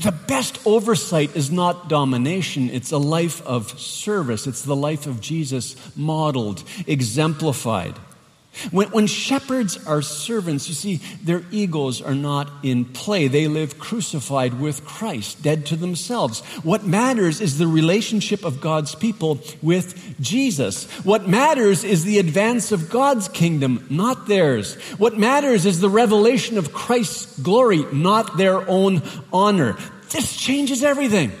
The 0.00 0.12
best 0.12 0.64
oversight 0.64 1.34
is 1.34 1.50
not 1.50 1.88
domination, 1.88 2.70
it's 2.70 2.92
a 2.92 2.98
life 2.98 3.44
of 3.44 3.78
service. 3.80 4.46
It's 4.46 4.62
the 4.62 4.76
life 4.76 5.06
of 5.06 5.20
Jesus 5.20 5.74
modeled, 5.96 6.62
exemplified. 6.86 7.96
When, 8.70 8.88
when, 8.88 9.06
shepherds 9.06 9.86
are 9.86 10.02
servants, 10.02 10.68
you 10.68 10.74
see, 10.74 10.96
their 11.22 11.42
egos 11.50 12.02
are 12.02 12.14
not 12.14 12.50
in 12.62 12.84
play. 12.84 13.28
They 13.28 13.48
live 13.48 13.78
crucified 13.78 14.60
with 14.60 14.84
Christ, 14.84 15.42
dead 15.42 15.66
to 15.66 15.76
themselves. 15.76 16.40
What 16.62 16.84
matters 16.84 17.40
is 17.40 17.58
the 17.58 17.68
relationship 17.68 18.44
of 18.44 18.60
God's 18.60 18.94
people 18.94 19.40
with 19.62 20.20
Jesus. 20.20 20.84
What 21.04 21.28
matters 21.28 21.84
is 21.84 22.04
the 22.04 22.18
advance 22.18 22.72
of 22.72 22.90
God's 22.90 23.28
kingdom, 23.28 23.86
not 23.90 24.26
theirs. 24.26 24.74
What 24.98 25.16
matters 25.16 25.64
is 25.64 25.80
the 25.80 25.90
revelation 25.90 26.58
of 26.58 26.72
Christ's 26.72 27.38
glory, 27.40 27.84
not 27.92 28.36
their 28.36 28.68
own 28.68 29.02
honor. 29.32 29.76
This 30.10 30.36
changes 30.36 30.82
everything. 30.82 31.32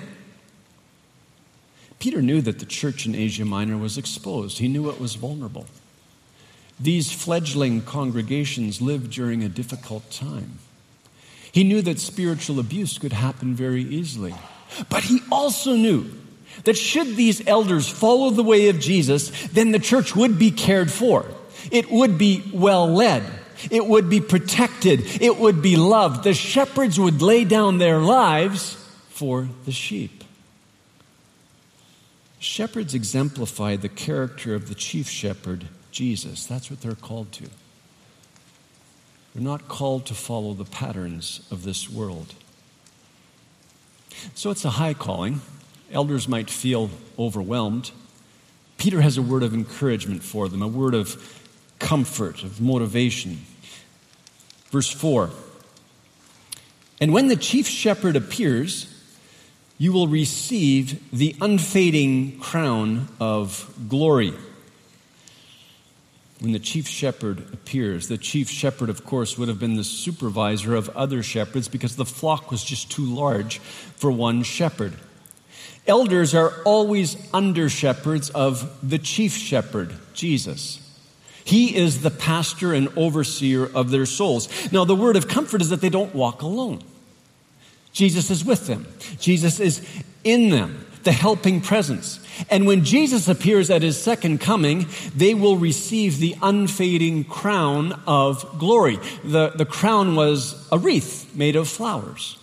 Peter 1.98 2.22
knew 2.22 2.40
that 2.40 2.60
the 2.60 2.66
church 2.66 3.06
in 3.06 3.14
Asia 3.14 3.44
Minor 3.44 3.76
was 3.76 3.98
exposed, 3.98 4.58
he 4.58 4.68
knew 4.68 4.88
it 4.90 5.00
was 5.00 5.14
vulnerable. 5.14 5.66
These 6.80 7.10
fledgling 7.10 7.82
congregations 7.82 8.80
lived 8.80 9.10
during 9.10 9.42
a 9.42 9.48
difficult 9.48 10.10
time. 10.10 10.58
He 11.50 11.64
knew 11.64 11.82
that 11.82 11.98
spiritual 11.98 12.60
abuse 12.60 12.98
could 12.98 13.12
happen 13.12 13.54
very 13.54 13.82
easily. 13.82 14.34
But 14.88 15.04
he 15.04 15.20
also 15.32 15.74
knew 15.74 16.10
that 16.64 16.76
should 16.76 17.16
these 17.16 17.46
elders 17.46 17.88
follow 17.88 18.30
the 18.30 18.42
way 18.42 18.68
of 18.68 18.80
Jesus, 18.80 19.48
then 19.48 19.72
the 19.72 19.78
church 19.78 20.14
would 20.14 20.38
be 20.38 20.50
cared 20.50 20.90
for. 20.90 21.26
It 21.70 21.90
would 21.90 22.18
be 22.18 22.42
well 22.52 22.86
led. 22.92 23.24
It 23.70 23.86
would 23.86 24.08
be 24.08 24.20
protected. 24.20 25.20
It 25.20 25.36
would 25.38 25.62
be 25.62 25.76
loved. 25.76 26.22
The 26.22 26.34
shepherds 26.34 26.98
would 26.98 27.22
lay 27.22 27.44
down 27.44 27.78
their 27.78 27.98
lives 27.98 28.74
for 29.08 29.48
the 29.64 29.72
sheep. 29.72 30.22
Shepherds 32.38 32.94
exemplify 32.94 33.74
the 33.76 33.88
character 33.88 34.54
of 34.54 34.68
the 34.68 34.74
chief 34.76 35.08
shepherd, 35.08 35.66
Jesus. 35.98 36.46
That's 36.46 36.70
what 36.70 36.80
they're 36.80 36.94
called 36.94 37.32
to. 37.32 37.44
They're 39.34 39.42
not 39.42 39.66
called 39.66 40.06
to 40.06 40.14
follow 40.14 40.54
the 40.54 40.64
patterns 40.64 41.44
of 41.50 41.64
this 41.64 41.90
world. 41.90 42.34
So 44.36 44.52
it's 44.52 44.64
a 44.64 44.70
high 44.70 44.94
calling. 44.94 45.40
Elders 45.90 46.28
might 46.28 46.50
feel 46.50 46.90
overwhelmed. 47.18 47.90
Peter 48.76 49.00
has 49.00 49.18
a 49.18 49.22
word 49.22 49.42
of 49.42 49.52
encouragement 49.52 50.22
for 50.22 50.48
them, 50.48 50.62
a 50.62 50.68
word 50.68 50.94
of 50.94 51.42
comfort, 51.80 52.44
of 52.44 52.60
motivation. 52.60 53.40
Verse 54.70 54.92
4 54.92 55.30
And 57.00 57.12
when 57.12 57.26
the 57.26 57.34
chief 57.34 57.66
shepherd 57.66 58.14
appears, 58.14 58.86
you 59.78 59.92
will 59.92 60.06
receive 60.06 61.02
the 61.12 61.34
unfading 61.40 62.38
crown 62.38 63.08
of 63.18 63.74
glory. 63.88 64.32
When 66.40 66.52
the 66.52 66.60
chief 66.60 66.86
shepherd 66.86 67.40
appears, 67.52 68.06
the 68.06 68.18
chief 68.18 68.48
shepherd, 68.48 68.90
of 68.90 69.04
course, 69.04 69.36
would 69.36 69.48
have 69.48 69.58
been 69.58 69.74
the 69.74 69.82
supervisor 69.82 70.76
of 70.76 70.88
other 70.90 71.22
shepherds 71.22 71.66
because 71.66 71.96
the 71.96 72.04
flock 72.04 72.50
was 72.50 72.62
just 72.62 72.90
too 72.90 73.04
large 73.04 73.58
for 73.58 74.10
one 74.10 74.44
shepherd. 74.44 74.94
Elders 75.88 76.34
are 76.34 76.52
always 76.64 77.16
under 77.32 77.68
shepherds 77.68 78.30
of 78.30 78.88
the 78.88 78.98
chief 78.98 79.32
shepherd, 79.32 79.92
Jesus. 80.12 80.84
He 81.44 81.74
is 81.74 82.02
the 82.02 82.10
pastor 82.10 82.74
and 82.74 82.88
overseer 82.94 83.64
of 83.74 83.90
their 83.90 84.04
souls. 84.04 84.70
Now, 84.70 84.84
the 84.84 84.94
word 84.94 85.16
of 85.16 85.28
comfort 85.28 85.62
is 85.62 85.70
that 85.70 85.80
they 85.80 85.88
don't 85.88 86.14
walk 86.14 86.42
alone. 86.42 86.82
Jesus 87.92 88.30
is 88.30 88.44
with 88.44 88.66
them, 88.66 88.86
Jesus 89.18 89.58
is 89.58 89.80
in 90.22 90.50
them, 90.50 90.86
the 91.08 91.12
helping 91.12 91.62
presence. 91.62 92.20
And 92.50 92.66
when 92.66 92.84
Jesus 92.84 93.28
appears 93.28 93.70
at 93.70 93.80
his 93.80 93.96
second 93.98 94.42
coming, 94.42 94.86
they 95.16 95.32
will 95.32 95.56
receive 95.56 96.18
the 96.18 96.36
unfading 96.42 97.24
crown 97.24 97.98
of 98.06 98.58
glory. 98.58 98.98
The, 99.24 99.48
the 99.56 99.64
crown 99.64 100.16
was 100.16 100.68
a 100.70 100.76
wreath 100.76 101.34
made 101.34 101.56
of 101.56 101.66
flowers. 101.66 102.38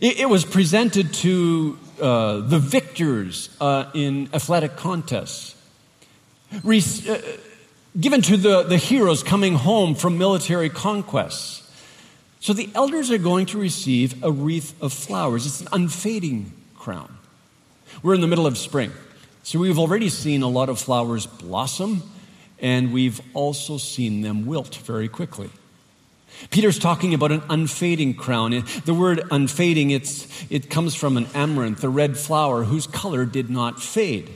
It, 0.00 0.18
it 0.18 0.28
was 0.28 0.44
presented 0.44 1.14
to 1.22 1.78
uh, 2.02 2.40
the 2.40 2.58
victors 2.58 3.48
uh, 3.60 3.84
in 3.94 4.28
athletic 4.34 4.74
contests 4.74 5.54
re- 6.64 6.82
uh, 7.08 7.18
given 8.00 8.20
to 8.22 8.36
the, 8.36 8.64
the 8.64 8.78
heroes 8.78 9.22
coming 9.22 9.54
home 9.54 9.94
from 9.94 10.18
military 10.18 10.70
conquests. 10.70 11.67
So 12.40 12.52
the 12.52 12.70
elders 12.74 13.10
are 13.10 13.18
going 13.18 13.46
to 13.46 13.58
receive 13.58 14.22
a 14.22 14.30
wreath 14.30 14.80
of 14.82 14.92
flowers. 14.92 15.46
It's 15.46 15.60
an 15.60 15.68
unfading 15.72 16.52
crown. 16.76 17.16
We're 18.02 18.14
in 18.14 18.20
the 18.20 18.28
middle 18.28 18.46
of 18.46 18.56
spring. 18.56 18.92
So 19.42 19.58
we've 19.58 19.78
already 19.78 20.08
seen 20.08 20.42
a 20.42 20.48
lot 20.48 20.68
of 20.68 20.78
flowers 20.78 21.26
blossom, 21.26 22.02
and 22.60 22.92
we've 22.92 23.20
also 23.34 23.78
seen 23.78 24.22
them 24.22 24.46
wilt 24.46 24.74
very 24.76 25.08
quickly. 25.08 25.50
Peter's 26.50 26.78
talking 26.78 27.14
about 27.14 27.32
an 27.32 27.42
unfading 27.50 28.14
crown. 28.14 28.62
The 28.84 28.94
word 28.94 29.22
unfading, 29.30 29.90
it 29.90 30.70
comes 30.70 30.94
from 30.94 31.16
an 31.16 31.26
amaranth, 31.34 31.82
a 31.82 31.88
red 31.88 32.16
flower 32.16 32.62
whose 32.64 32.86
color 32.86 33.24
did 33.24 33.50
not 33.50 33.82
fade. 33.82 34.30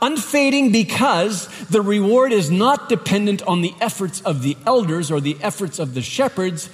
Unfading 0.00 0.70
because 0.70 1.48
the 1.66 1.82
reward 1.82 2.32
is 2.32 2.50
not 2.50 2.88
dependent 2.88 3.42
on 3.42 3.62
the 3.62 3.74
efforts 3.80 4.20
of 4.20 4.42
the 4.42 4.56
elders 4.64 5.10
or 5.10 5.20
the 5.20 5.36
efforts 5.40 5.80
of 5.80 5.94
the 5.94 6.02
shepherds. 6.02 6.70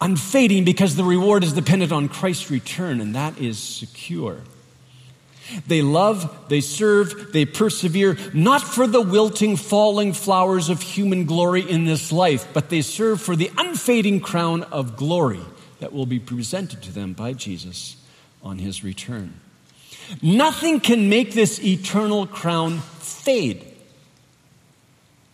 Unfading 0.00 0.64
because 0.64 0.94
the 0.94 1.02
reward 1.02 1.42
is 1.42 1.52
dependent 1.52 1.90
on 1.90 2.08
Christ's 2.08 2.50
return, 2.50 3.00
and 3.00 3.14
that 3.16 3.38
is 3.38 3.58
secure. 3.58 4.42
They 5.66 5.82
love, 5.82 6.48
they 6.48 6.60
serve, 6.60 7.32
they 7.32 7.44
persevere, 7.44 8.16
not 8.34 8.62
for 8.62 8.86
the 8.86 9.00
wilting, 9.00 9.56
falling 9.56 10.12
flowers 10.12 10.68
of 10.68 10.82
human 10.82 11.24
glory 11.24 11.68
in 11.68 11.84
this 11.84 12.12
life, 12.12 12.48
but 12.52 12.68
they 12.68 12.82
serve 12.82 13.20
for 13.20 13.36
the 13.36 13.50
unfading 13.56 14.20
crown 14.20 14.64
of 14.64 14.96
glory 14.96 15.40
that 15.80 15.92
will 15.92 16.06
be 16.06 16.18
presented 16.18 16.82
to 16.82 16.92
them 16.92 17.12
by 17.12 17.32
Jesus 17.32 17.96
on 18.42 18.58
his 18.58 18.84
return. 18.84 19.40
Nothing 20.22 20.80
can 20.80 21.08
make 21.08 21.32
this 21.32 21.62
eternal 21.62 22.26
crown 22.26 22.78
fade. 22.78 23.64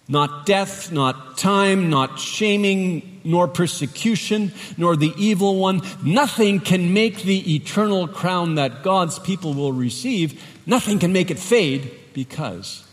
Not 0.09 0.47
death, 0.47 0.93
not 0.93 1.39
time, 1.39 1.89
not 1.89 2.19
shaming, 2.19 3.21
nor 3.25 3.49
persecution, 3.49 4.53
nor 4.77 4.97
the 4.97 5.15
evil 5.17 5.57
one. 5.57 5.81
Nothing 6.05 6.61
can 6.61 6.93
make 6.93 7.23
the 7.23 7.55
eternal 7.55 8.09
crown 8.09 8.57
that 8.57 8.83
God's 8.83 9.19
people 9.19 9.55
will 9.55 9.73
receive, 9.73 10.43
nothing 10.67 10.99
can 10.99 11.13
make 11.13 11.31
it 11.31 11.39
fade 11.39 11.91
because 12.13 12.85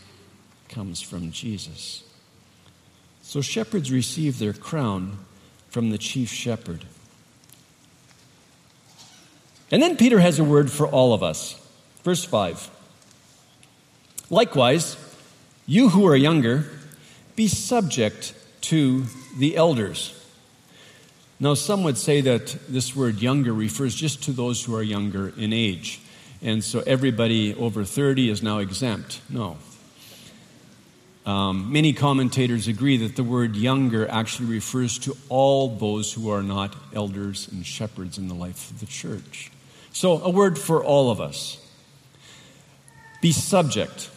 it 0.66 0.74
comes 0.74 1.00
from 1.00 1.30
Jesus. 1.30 2.04
So 3.22 3.40
shepherds 3.40 3.92
receive 3.92 4.38
their 4.38 4.52
crown 4.52 5.18
from 5.68 5.90
the 5.90 5.98
chief 5.98 6.30
shepherd. 6.30 6.84
And 9.70 9.82
then 9.82 9.96
Peter 9.96 10.18
has 10.18 10.38
a 10.38 10.44
word 10.44 10.70
for 10.70 10.86
all 10.86 11.12
of 11.12 11.22
us. 11.22 11.59
Verse 12.02 12.24
5 12.24 12.70
Likewise, 14.30 14.96
you 15.66 15.88
who 15.88 16.06
are 16.06 16.16
younger, 16.16 16.64
be 17.36 17.48
subject 17.48 18.34
to 18.62 19.04
the 19.36 19.56
elders. 19.56 20.16
Now, 21.38 21.54
some 21.54 21.82
would 21.84 21.96
say 21.96 22.20
that 22.20 22.54
this 22.68 22.94
word 22.94 23.22
younger 23.22 23.52
refers 23.52 23.94
just 23.94 24.24
to 24.24 24.32
those 24.32 24.62
who 24.62 24.76
are 24.76 24.82
younger 24.82 25.32
in 25.36 25.52
age. 25.52 26.00
And 26.42 26.62
so 26.62 26.80
everybody 26.86 27.54
over 27.54 27.84
30 27.84 28.30
is 28.30 28.42
now 28.42 28.58
exempt. 28.58 29.20
No. 29.28 29.56
Um, 31.26 31.72
many 31.72 31.92
commentators 31.92 32.68
agree 32.68 32.96
that 32.98 33.16
the 33.16 33.24
word 33.24 33.56
younger 33.56 34.08
actually 34.08 34.48
refers 34.48 34.98
to 35.00 35.16
all 35.28 35.76
those 35.76 36.12
who 36.12 36.30
are 36.30 36.42
not 36.42 36.74
elders 36.94 37.48
and 37.48 37.64
shepherds 37.64 38.18
in 38.18 38.28
the 38.28 38.34
life 38.34 38.70
of 38.70 38.80
the 38.80 38.86
church. 38.86 39.50
So, 39.92 40.22
a 40.22 40.30
word 40.30 40.58
for 40.58 40.84
all 40.84 41.10
of 41.10 41.20
us. 41.20 41.58
Be 43.20 43.32
subject, 43.32 44.10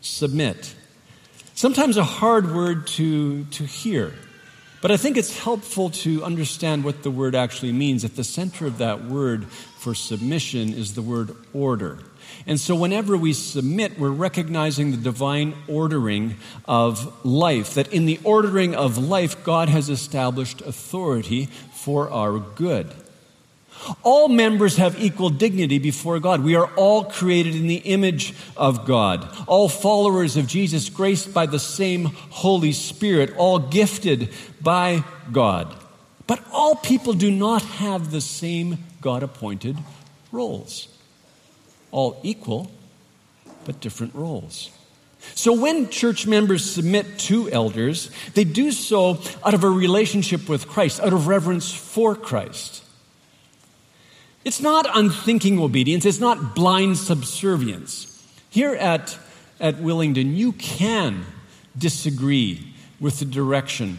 submit. 0.00 0.74
Sometimes 1.54 1.96
a 1.96 2.04
hard 2.04 2.54
word 2.54 2.86
to, 2.88 3.44
to 3.44 3.64
hear, 3.64 4.12
but 4.80 4.90
I 4.90 4.96
think 4.96 5.16
it's 5.16 5.36
helpful 5.36 5.90
to 5.90 6.22
understand 6.22 6.84
what 6.84 7.02
the 7.02 7.10
word 7.10 7.34
actually 7.34 7.72
means. 7.72 8.04
At 8.04 8.16
the 8.16 8.24
center 8.24 8.66
of 8.66 8.78
that 8.78 9.04
word 9.04 9.46
for 9.78 9.94
submission 9.94 10.72
is 10.72 10.94
the 10.94 11.02
word 11.02 11.34
order. 11.52 11.98
And 12.46 12.60
so, 12.60 12.74
whenever 12.74 13.16
we 13.16 13.32
submit, 13.32 13.98
we're 13.98 14.10
recognizing 14.10 14.90
the 14.90 14.96
divine 14.98 15.54
ordering 15.66 16.36
of 16.66 17.24
life, 17.24 17.74
that 17.74 17.92
in 17.92 18.06
the 18.06 18.20
ordering 18.22 18.74
of 18.74 18.98
life, 18.98 19.42
God 19.42 19.68
has 19.68 19.88
established 19.88 20.60
authority 20.60 21.46
for 21.46 22.10
our 22.10 22.38
good. 22.38 22.92
All 24.02 24.28
members 24.28 24.76
have 24.76 25.00
equal 25.02 25.30
dignity 25.30 25.78
before 25.78 26.18
God. 26.20 26.42
We 26.42 26.54
are 26.54 26.72
all 26.74 27.04
created 27.04 27.54
in 27.54 27.66
the 27.66 27.76
image 27.76 28.34
of 28.56 28.84
God. 28.86 29.28
All 29.46 29.68
followers 29.68 30.36
of 30.36 30.46
Jesus, 30.46 30.88
graced 30.88 31.32
by 31.32 31.46
the 31.46 31.58
same 31.58 32.06
Holy 32.30 32.72
Spirit, 32.72 33.34
all 33.36 33.58
gifted 33.58 34.30
by 34.60 35.04
God. 35.32 35.74
But 36.26 36.44
all 36.52 36.74
people 36.74 37.14
do 37.14 37.30
not 37.30 37.62
have 37.62 38.10
the 38.10 38.20
same 38.20 38.78
God 39.00 39.22
appointed 39.22 39.76
roles. 40.30 40.88
All 41.90 42.20
equal, 42.22 42.70
but 43.64 43.80
different 43.80 44.14
roles. 44.14 44.70
So 45.34 45.52
when 45.52 45.88
church 45.88 46.26
members 46.26 46.68
submit 46.68 47.18
to 47.20 47.50
elders, 47.50 48.10
they 48.34 48.44
do 48.44 48.72
so 48.72 49.18
out 49.44 49.54
of 49.54 49.64
a 49.64 49.70
relationship 49.70 50.48
with 50.48 50.68
Christ, 50.68 51.00
out 51.00 51.12
of 51.12 51.26
reverence 51.26 51.72
for 51.72 52.14
Christ. 52.14 52.84
It's 54.48 54.62
not 54.62 54.86
unthinking 54.96 55.58
obedience, 55.58 56.06
it's 56.06 56.20
not 56.20 56.54
blind 56.54 56.96
subservience. 56.96 58.06
Here 58.48 58.72
at, 58.72 59.18
at 59.60 59.74
Willingdon, 59.74 60.34
you 60.34 60.52
can 60.52 61.26
disagree 61.76 62.72
with 62.98 63.18
the 63.18 63.26
direction 63.26 63.98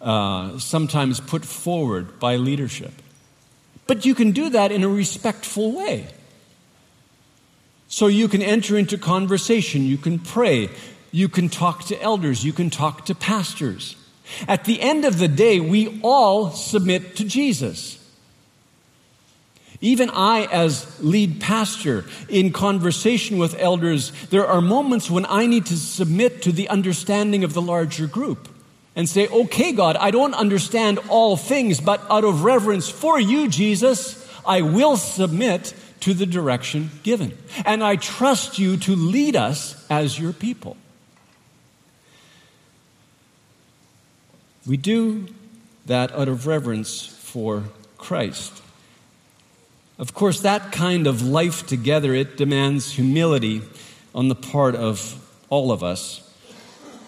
uh, 0.00 0.58
sometimes 0.58 1.20
put 1.20 1.44
forward 1.44 2.18
by 2.18 2.34
leadership. 2.34 2.90
But 3.86 4.04
you 4.04 4.16
can 4.16 4.32
do 4.32 4.50
that 4.50 4.72
in 4.72 4.82
a 4.82 4.88
respectful 4.88 5.70
way. 5.70 6.08
So 7.86 8.08
you 8.08 8.26
can 8.26 8.42
enter 8.42 8.76
into 8.76 8.98
conversation, 8.98 9.84
you 9.84 9.96
can 9.96 10.18
pray, 10.18 10.70
you 11.12 11.28
can 11.28 11.48
talk 11.48 11.84
to 11.84 12.02
elders, 12.02 12.44
you 12.44 12.52
can 12.52 12.68
talk 12.68 13.04
to 13.04 13.14
pastors. 13.14 13.94
At 14.48 14.64
the 14.64 14.80
end 14.80 15.04
of 15.04 15.20
the 15.20 15.28
day, 15.28 15.60
we 15.60 16.00
all 16.02 16.50
submit 16.50 17.14
to 17.14 17.24
Jesus. 17.24 18.03
Even 19.84 20.08
I, 20.08 20.46
as 20.46 20.98
lead 21.02 21.42
pastor, 21.42 22.06
in 22.30 22.54
conversation 22.54 23.36
with 23.36 23.54
elders, 23.58 24.12
there 24.30 24.46
are 24.46 24.62
moments 24.62 25.10
when 25.10 25.26
I 25.26 25.44
need 25.44 25.66
to 25.66 25.76
submit 25.76 26.40
to 26.44 26.52
the 26.52 26.70
understanding 26.70 27.44
of 27.44 27.52
the 27.52 27.60
larger 27.60 28.06
group 28.06 28.48
and 28.96 29.06
say, 29.06 29.28
okay, 29.28 29.72
God, 29.72 29.96
I 29.96 30.10
don't 30.10 30.32
understand 30.32 31.00
all 31.10 31.36
things, 31.36 31.82
but 31.82 32.02
out 32.10 32.24
of 32.24 32.44
reverence 32.44 32.88
for 32.88 33.20
you, 33.20 33.46
Jesus, 33.46 34.26
I 34.46 34.62
will 34.62 34.96
submit 34.96 35.74
to 36.00 36.14
the 36.14 36.24
direction 36.24 36.90
given. 37.02 37.36
And 37.66 37.84
I 37.84 37.96
trust 37.96 38.58
you 38.58 38.78
to 38.78 38.96
lead 38.96 39.36
us 39.36 39.86
as 39.90 40.18
your 40.18 40.32
people. 40.32 40.78
We 44.66 44.78
do 44.78 45.26
that 45.84 46.10
out 46.12 46.28
of 46.28 46.46
reverence 46.46 47.04
for 47.04 47.64
Christ. 47.98 48.62
Of 49.98 50.12
course, 50.12 50.40
that 50.40 50.72
kind 50.72 51.06
of 51.06 51.22
life 51.22 51.66
together, 51.66 52.14
it 52.14 52.36
demands 52.36 52.92
humility 52.92 53.62
on 54.14 54.28
the 54.28 54.34
part 54.34 54.74
of 54.74 55.20
all 55.50 55.70
of 55.70 55.84
us. 55.84 56.20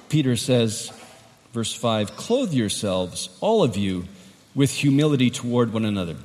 Peter 0.09 0.37
says, 0.37 0.93
verse 1.53 1.75
5, 1.75 2.17
clothe 2.17 2.53
yourselves, 2.53 3.29
all 3.41 3.65
of 3.65 3.77
you, 3.77 4.05
with 4.55 4.71
humility 4.71 5.31
toward 5.31 5.73
one 5.73 5.85
another. 5.85 6.17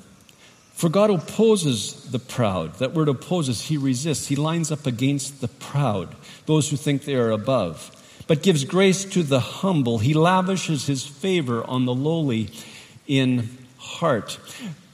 For 0.73 0.87
God 0.87 1.09
opposes 1.09 2.09
the 2.11 2.19
proud. 2.19 2.75
That 2.75 2.93
word 2.93 3.09
opposes, 3.09 3.63
he 3.63 3.77
resists. 3.77 4.27
He 4.27 4.35
lines 4.35 4.71
up 4.71 4.85
against 4.85 5.41
the 5.41 5.47
proud, 5.47 6.15
those 6.45 6.69
who 6.69 6.77
think 6.77 7.05
they 7.05 7.15
are 7.15 7.31
above, 7.31 7.91
but 8.27 8.43
gives 8.43 8.63
grace 8.65 9.03
to 9.05 9.23
the 9.23 9.39
humble. 9.39 9.97
He 9.97 10.13
lavishes 10.13 10.85
his 10.85 11.05
favor 11.05 11.63
on 11.67 11.85
the 11.85 11.93
lowly 11.93 12.49
in 13.07 13.49
heart. 13.77 14.39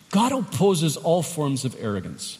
God 0.10 0.32
opposes 0.32 0.98
all 0.98 1.22
forms 1.22 1.66
of 1.66 1.76
arrogance. 1.80 2.40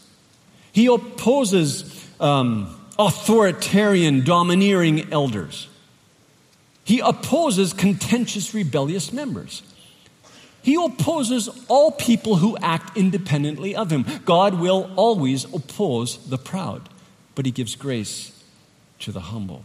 He 0.72 0.86
opposes 0.86 2.06
um, 2.20 2.74
authoritarian, 2.98 4.24
domineering 4.24 5.12
elders. 5.12 5.68
He 6.84 7.00
opposes 7.00 7.72
contentious, 7.72 8.54
rebellious 8.54 9.12
members. 9.12 9.62
He 10.62 10.74
opposes 10.74 11.48
all 11.68 11.92
people 11.92 12.36
who 12.36 12.56
act 12.58 12.96
independently 12.96 13.76
of 13.76 13.90
him. 13.90 14.04
God 14.24 14.54
will 14.54 14.90
always 14.96 15.44
oppose 15.44 16.18
the 16.28 16.38
proud, 16.38 16.88
but 17.34 17.46
he 17.46 17.52
gives 17.52 17.76
grace 17.76 18.32
to 19.00 19.12
the 19.12 19.20
humble. 19.20 19.62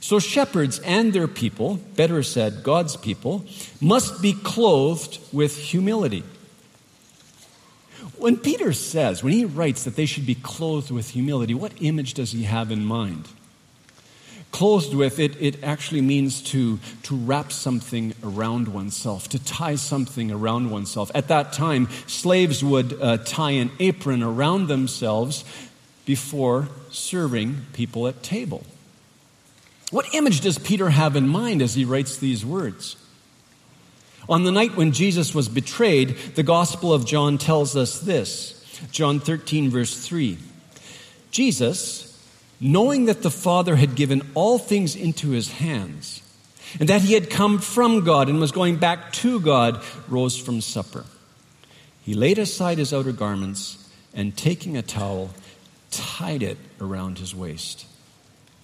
So, 0.00 0.18
shepherds 0.18 0.78
and 0.80 1.12
their 1.12 1.28
people, 1.28 1.76
better 1.96 2.22
said, 2.22 2.62
God's 2.62 2.96
people, 2.96 3.44
must 3.80 4.22
be 4.22 4.32
clothed 4.32 5.18
with 5.32 5.56
humility. 5.56 6.22
When 8.22 8.36
Peter 8.36 8.72
says, 8.72 9.24
when 9.24 9.32
he 9.32 9.44
writes 9.44 9.82
that 9.82 9.96
they 9.96 10.06
should 10.06 10.26
be 10.26 10.36
clothed 10.36 10.92
with 10.92 11.10
humility, 11.10 11.54
what 11.54 11.72
image 11.80 12.14
does 12.14 12.30
he 12.30 12.44
have 12.44 12.70
in 12.70 12.84
mind? 12.84 13.26
Clothed 14.52 14.94
with, 14.94 15.18
it, 15.18 15.34
it 15.42 15.64
actually 15.64 16.02
means 16.02 16.40
to, 16.52 16.78
to 17.02 17.16
wrap 17.16 17.50
something 17.50 18.14
around 18.22 18.68
oneself, 18.68 19.28
to 19.30 19.42
tie 19.42 19.74
something 19.74 20.30
around 20.30 20.70
oneself. 20.70 21.10
At 21.16 21.26
that 21.28 21.52
time, 21.52 21.88
slaves 22.06 22.62
would 22.62 22.96
uh, 23.02 23.16
tie 23.16 23.50
an 23.52 23.72
apron 23.80 24.22
around 24.22 24.68
themselves 24.68 25.44
before 26.06 26.68
serving 26.92 27.66
people 27.72 28.06
at 28.06 28.22
table. 28.22 28.64
What 29.90 30.14
image 30.14 30.42
does 30.42 30.58
Peter 30.58 30.90
have 30.90 31.16
in 31.16 31.26
mind 31.26 31.60
as 31.60 31.74
he 31.74 31.84
writes 31.84 32.18
these 32.18 32.46
words? 32.46 32.94
On 34.28 34.44
the 34.44 34.52
night 34.52 34.76
when 34.76 34.92
Jesus 34.92 35.34
was 35.34 35.48
betrayed, 35.48 36.16
the 36.36 36.42
Gospel 36.42 36.92
of 36.92 37.04
John 37.04 37.38
tells 37.38 37.76
us 37.76 37.98
this 38.00 38.58
John 38.90 39.20
13, 39.20 39.70
verse 39.70 40.06
3. 40.06 40.38
Jesus, 41.30 42.08
knowing 42.60 43.06
that 43.06 43.22
the 43.22 43.30
Father 43.30 43.76
had 43.76 43.94
given 43.94 44.22
all 44.34 44.58
things 44.58 44.94
into 44.94 45.30
his 45.30 45.50
hands, 45.52 46.22
and 46.78 46.88
that 46.88 47.02
he 47.02 47.14
had 47.14 47.30
come 47.30 47.58
from 47.58 48.04
God 48.04 48.28
and 48.28 48.40
was 48.40 48.52
going 48.52 48.76
back 48.76 49.12
to 49.14 49.40
God, 49.40 49.82
rose 50.08 50.38
from 50.38 50.60
supper. 50.60 51.04
He 52.02 52.14
laid 52.14 52.38
aside 52.38 52.78
his 52.78 52.92
outer 52.92 53.12
garments 53.12 53.88
and, 54.14 54.36
taking 54.36 54.76
a 54.76 54.82
towel, 54.82 55.30
tied 55.90 56.42
it 56.42 56.58
around 56.80 57.18
his 57.18 57.34
waist. 57.34 57.86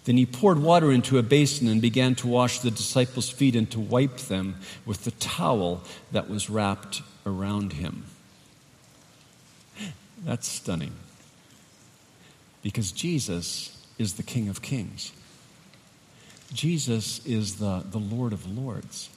Then 0.09 0.17
he 0.17 0.25
poured 0.25 0.61
water 0.61 0.91
into 0.91 1.19
a 1.19 1.23
basin 1.23 1.69
and 1.69 1.83
began 1.83 2.15
to 2.15 2.29
wash 2.29 2.61
the 2.61 2.71
disciples' 2.71 3.29
feet 3.29 3.55
and 3.55 3.71
to 3.73 3.79
wipe 3.79 4.17
them 4.17 4.57
with 4.87 5.05
the 5.05 5.11
towel 5.11 5.83
that 6.13 6.31
was 6.31 6.49
wrapped 6.49 7.03
around 7.27 7.75
him. 7.75 8.07
That's 10.25 10.49
stunning. 10.49 10.95
Because 12.63 12.91
Jesus 12.91 13.85
is 13.99 14.15
the 14.15 14.23
King 14.23 14.49
of 14.49 14.63
Kings, 14.63 15.13
Jesus 16.55 17.21
is 17.27 17.57
the, 17.57 17.85
the 17.85 17.99
Lord 17.99 18.33
of 18.33 18.49
Lords. 18.49 19.11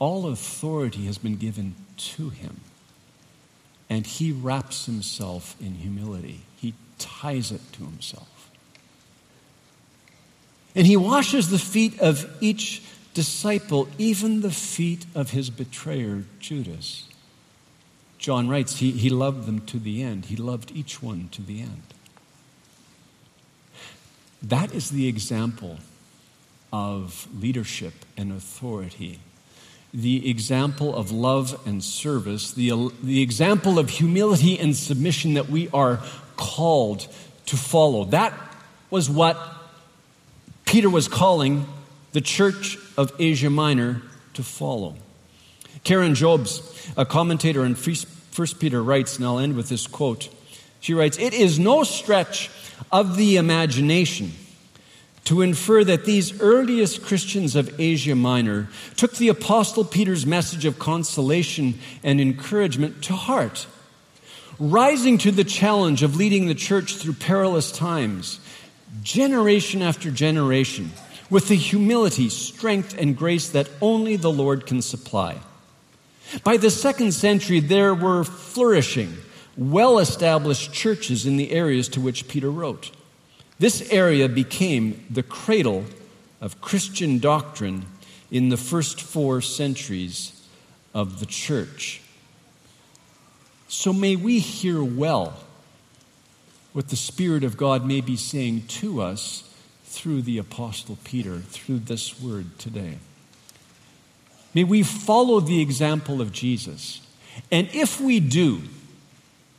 All 0.00 0.26
authority 0.26 1.04
has 1.04 1.18
been 1.18 1.36
given 1.36 1.76
to 2.16 2.30
him. 2.30 2.62
And 3.88 4.04
he 4.04 4.32
wraps 4.32 4.86
himself 4.86 5.54
in 5.60 5.76
humility, 5.76 6.40
he 6.56 6.74
ties 6.98 7.52
it 7.52 7.60
to 7.74 7.84
himself. 7.84 8.33
And 10.74 10.86
he 10.86 10.96
washes 10.96 11.50
the 11.50 11.58
feet 11.58 12.00
of 12.00 12.28
each 12.40 12.82
disciple, 13.14 13.88
even 13.96 14.40
the 14.40 14.50
feet 14.50 15.06
of 15.14 15.30
his 15.30 15.50
betrayer, 15.50 16.24
Judas. 16.40 17.08
John 18.18 18.48
writes, 18.48 18.78
he, 18.78 18.90
he 18.90 19.10
loved 19.10 19.46
them 19.46 19.60
to 19.66 19.78
the 19.78 20.02
end. 20.02 20.26
He 20.26 20.36
loved 20.36 20.72
each 20.72 21.02
one 21.02 21.28
to 21.32 21.42
the 21.42 21.60
end. 21.60 21.82
That 24.42 24.74
is 24.74 24.90
the 24.90 25.06
example 25.06 25.78
of 26.72 27.28
leadership 27.40 27.94
and 28.16 28.32
authority, 28.32 29.20
the 29.92 30.28
example 30.28 30.94
of 30.94 31.12
love 31.12 31.60
and 31.66 31.84
service, 31.84 32.50
the, 32.50 32.90
the 33.02 33.22
example 33.22 33.78
of 33.78 33.90
humility 33.90 34.58
and 34.58 34.74
submission 34.74 35.34
that 35.34 35.48
we 35.48 35.68
are 35.68 36.00
called 36.36 37.06
to 37.46 37.56
follow. 37.56 38.06
That 38.06 38.34
was 38.90 39.08
what 39.08 39.38
Peter 40.74 40.90
was 40.90 41.06
calling 41.06 41.68
the 42.10 42.20
church 42.20 42.76
of 42.96 43.12
Asia 43.20 43.48
Minor 43.48 44.02
to 44.32 44.42
follow. 44.42 44.96
Karen 45.84 46.16
Jobes, 46.16 46.90
a 46.96 47.06
commentator 47.06 47.64
in 47.64 47.76
First 47.76 48.58
Peter, 48.58 48.82
writes, 48.82 49.16
and 49.16 49.24
I'll 49.24 49.38
end 49.38 49.54
with 49.54 49.68
this 49.68 49.86
quote. 49.86 50.28
She 50.80 50.92
writes, 50.92 51.16
It 51.16 51.32
is 51.32 51.60
no 51.60 51.84
stretch 51.84 52.50
of 52.90 53.16
the 53.16 53.36
imagination 53.36 54.32
to 55.26 55.42
infer 55.42 55.84
that 55.84 56.06
these 56.06 56.40
earliest 56.40 57.04
Christians 57.04 57.54
of 57.54 57.80
Asia 57.80 58.16
Minor 58.16 58.68
took 58.96 59.14
the 59.14 59.28
Apostle 59.28 59.84
Peter's 59.84 60.26
message 60.26 60.64
of 60.64 60.80
consolation 60.80 61.78
and 62.02 62.20
encouragement 62.20 63.00
to 63.04 63.12
heart, 63.12 63.68
rising 64.58 65.18
to 65.18 65.30
the 65.30 65.44
challenge 65.44 66.02
of 66.02 66.16
leading 66.16 66.48
the 66.48 66.54
church 66.56 66.96
through 66.96 67.12
perilous 67.12 67.70
times 67.70 68.40
generation 69.02 69.82
after 69.82 70.10
generation, 70.10 70.92
with 71.30 71.48
the 71.48 71.56
humility, 71.56 72.28
strength, 72.28 72.96
and 72.98 73.16
grace 73.16 73.48
that 73.48 73.68
only 73.80 74.16
the 74.16 74.30
Lord 74.30 74.66
can 74.66 74.82
supply. 74.82 75.38
By 76.42 76.56
the 76.56 76.70
second 76.70 77.12
century, 77.12 77.60
there 77.60 77.94
were 77.94 78.24
flourishing, 78.24 79.16
well 79.56 79.98
established 79.98 80.72
churches 80.72 81.26
in 81.26 81.36
the 81.36 81.52
areas 81.52 81.88
to 81.90 82.00
which 82.00 82.28
Peter 82.28 82.50
wrote. 82.50 82.90
This 83.58 83.88
area 83.90 84.28
became 84.28 85.04
the 85.08 85.22
cradle 85.22 85.84
of 86.40 86.60
Christian 86.60 87.18
doctrine 87.18 87.86
in 88.30 88.48
the 88.48 88.56
first 88.56 89.00
four 89.00 89.40
centuries 89.40 90.42
of 90.92 91.20
the 91.20 91.26
church. 91.26 92.00
So 93.68 93.92
may 93.92 94.16
we 94.16 94.38
hear 94.40 94.82
well 94.82 95.34
what 96.74 96.88
the 96.88 96.96
Spirit 96.96 97.44
of 97.44 97.56
God 97.56 97.86
may 97.86 98.00
be 98.00 98.16
saying 98.16 98.66
to 98.66 99.00
us 99.00 99.48
through 99.84 100.22
the 100.22 100.38
Apostle 100.38 100.98
Peter, 101.04 101.38
through 101.38 101.78
this 101.78 102.20
word 102.20 102.58
today. 102.58 102.98
May 104.54 104.64
we 104.64 104.82
follow 104.82 105.38
the 105.38 105.62
example 105.62 106.20
of 106.20 106.32
Jesus. 106.32 107.00
And 107.50 107.68
if 107.72 108.00
we 108.00 108.18
do, 108.18 108.62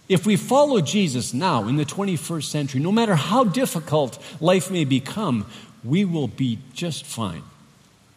if 0.09 0.25
we 0.25 0.35
follow 0.35 0.81
Jesus 0.81 1.33
now 1.33 1.69
in 1.69 1.77
the 1.77 1.85
21st 1.85 2.43
century, 2.43 2.81
no 2.81 2.91
matter 2.91 3.15
how 3.15 3.45
difficult 3.45 4.21
life 4.41 4.69
may 4.69 4.83
become, 4.83 5.45
we 5.85 6.03
will 6.03 6.27
be 6.27 6.59
just 6.73 7.05
fine. 7.05 7.43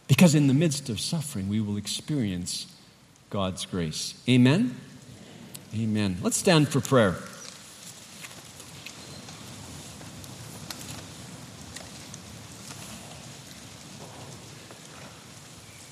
Because 0.09 0.35
in 0.35 0.49
the 0.49 0.55
midst 0.55 0.89
of 0.89 0.99
suffering, 0.99 1.49
we 1.49 1.61
will 1.61 1.77
experience 1.77 2.67
God's 3.31 3.65
grace. 3.65 4.21
Amen? 4.29 4.75
Amen. 5.73 6.17
Let's 6.21 6.37
stand 6.37 6.69
for 6.69 6.81
prayer. 6.81 7.15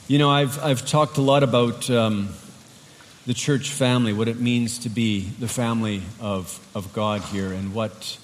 You 0.09 0.19
know, 0.19 0.31
I've, 0.31 0.63
I've 0.63 0.87
talked 0.87 1.17
a 1.17 1.21
lot 1.21 1.43
about 1.43 1.91
um, 1.91 2.29
the 3.27 3.35
church 3.35 3.71
family, 3.71 4.13
what 4.13 4.29
it 4.29 4.39
means 4.39 4.79
to 4.81 4.89
be 4.89 5.23
the 5.41 5.49
family 5.49 6.01
of, 6.21 6.65
of 6.77 6.93
God 6.93 7.23
here, 7.23 7.51
and 7.51 7.75
what 7.75 8.17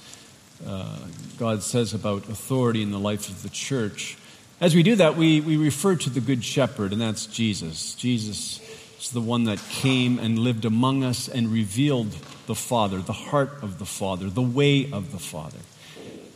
uh, 0.64 0.96
God 1.40 1.64
says 1.64 1.92
about 1.92 2.28
authority 2.28 2.82
in 2.82 2.92
the 2.92 3.00
life 3.00 3.28
of 3.28 3.42
the 3.42 3.48
church. 3.48 4.16
As 4.60 4.76
we 4.76 4.84
do 4.84 4.94
that, 4.94 5.16
we, 5.16 5.40
we 5.40 5.56
refer 5.56 5.96
to 5.96 6.08
the 6.08 6.20
Good 6.20 6.44
Shepherd, 6.44 6.92
and 6.92 7.00
that's 7.00 7.26
Jesus. 7.26 7.96
Jesus 7.96 8.60
is 9.00 9.10
the 9.10 9.20
one 9.20 9.42
that 9.44 9.58
came 9.68 10.20
and 10.20 10.38
lived 10.38 10.64
among 10.64 11.02
us 11.02 11.26
and 11.26 11.48
revealed 11.48 12.12
the 12.46 12.54
Father, 12.54 12.98
the 12.98 13.12
heart 13.12 13.60
of 13.60 13.80
the 13.80 13.86
Father, 13.86 14.30
the 14.30 14.40
way 14.40 14.88
of 14.92 15.10
the 15.10 15.18
Father. 15.18 15.58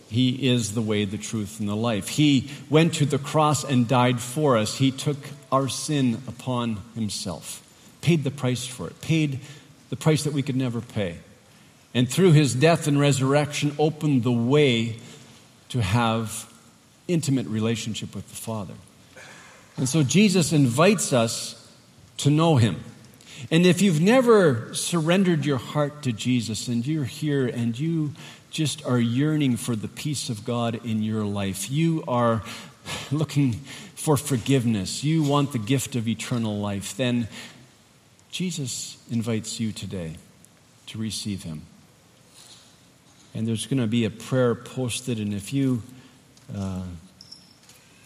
He 0.09 0.49
is 0.49 0.75
the 0.75 0.83
way, 0.83 1.05
the 1.05 1.19
truth, 1.19 1.59
and 1.59 1.69
the 1.69 1.77
life. 1.77 2.09
He 2.09 2.51
went 2.71 2.95
to 2.95 3.07
the 3.07 3.19
cross 3.19 3.65
and 3.65 3.89
died 3.89 4.21
for 4.21 4.57
us. 4.57 4.77
He 4.77 4.91
took 4.91 5.17
our 5.51 5.69
sin 5.69 6.23
upon 6.29 6.79
himself, 6.95 7.63
paid 8.03 8.25
the 8.25 8.31
price 8.31 8.67
for 8.67 8.87
it, 8.87 9.01
paid 9.01 9.41
the 9.91 9.97
price 9.97 10.25
that 10.25 10.33
we 10.33 10.43
could 10.43 10.57
never 10.57 10.81
pay. 10.81 11.19
And 11.95 12.09
through 12.09 12.33
his 12.33 12.55
death 12.55 12.87
and 12.87 13.01
resurrection, 13.01 13.75
opened 13.79 14.23
the 14.23 14.33
way 14.33 14.97
to 15.71 15.81
have 15.83 16.53
intimate 17.09 17.47
relationship 17.47 18.15
with 18.15 18.29
the 18.29 18.37
Father. 18.37 18.75
And 19.77 19.89
so 19.89 20.03
Jesus 20.03 20.53
invites 20.53 21.13
us 21.13 21.71
to 22.19 22.31
know 22.31 22.57
him. 22.57 22.83
And 23.51 23.67
if 23.67 23.83
you've 23.83 24.01
never 24.01 24.75
surrendered 24.75 25.45
your 25.45 25.59
heart 25.59 26.03
to 26.03 26.13
Jesus 26.13 26.69
and 26.69 26.87
you're 26.87 27.05
here 27.05 27.47
and 27.47 27.79
you 27.79 28.13
just 28.51 28.85
are 28.87 28.99
yearning 28.99 29.57
for 29.57 29.77
the 29.77 29.89
peace 29.89 30.31
of 30.31 30.45
God 30.45 30.81
in 30.85 31.03
your 31.03 31.25
life, 31.25 31.71
you 31.71 32.03
are 32.09 32.43
looking 33.11 33.53
for 33.95 34.17
forgiveness, 34.17 35.05
you 35.05 35.23
want 35.23 35.53
the 35.53 35.59
gift 35.59 35.97
of 35.97 36.09
eternal 36.09 36.59
life, 36.59 36.97
then 36.97 37.29
Jesus 38.31 38.99
invites 39.11 39.61
you 39.61 39.73
today 39.73 40.17
to 40.87 40.99
receive 40.99 41.43
him. 41.43 41.63
And 43.35 43.47
there's 43.47 43.67
going 43.67 43.81
to 43.81 43.87
be 43.87 44.05
a 44.05 44.11
prayer 44.11 44.55
posted, 44.55 45.19
and 45.19 45.35
if 45.35 45.53
you 45.53 45.83
uh, 46.55 46.85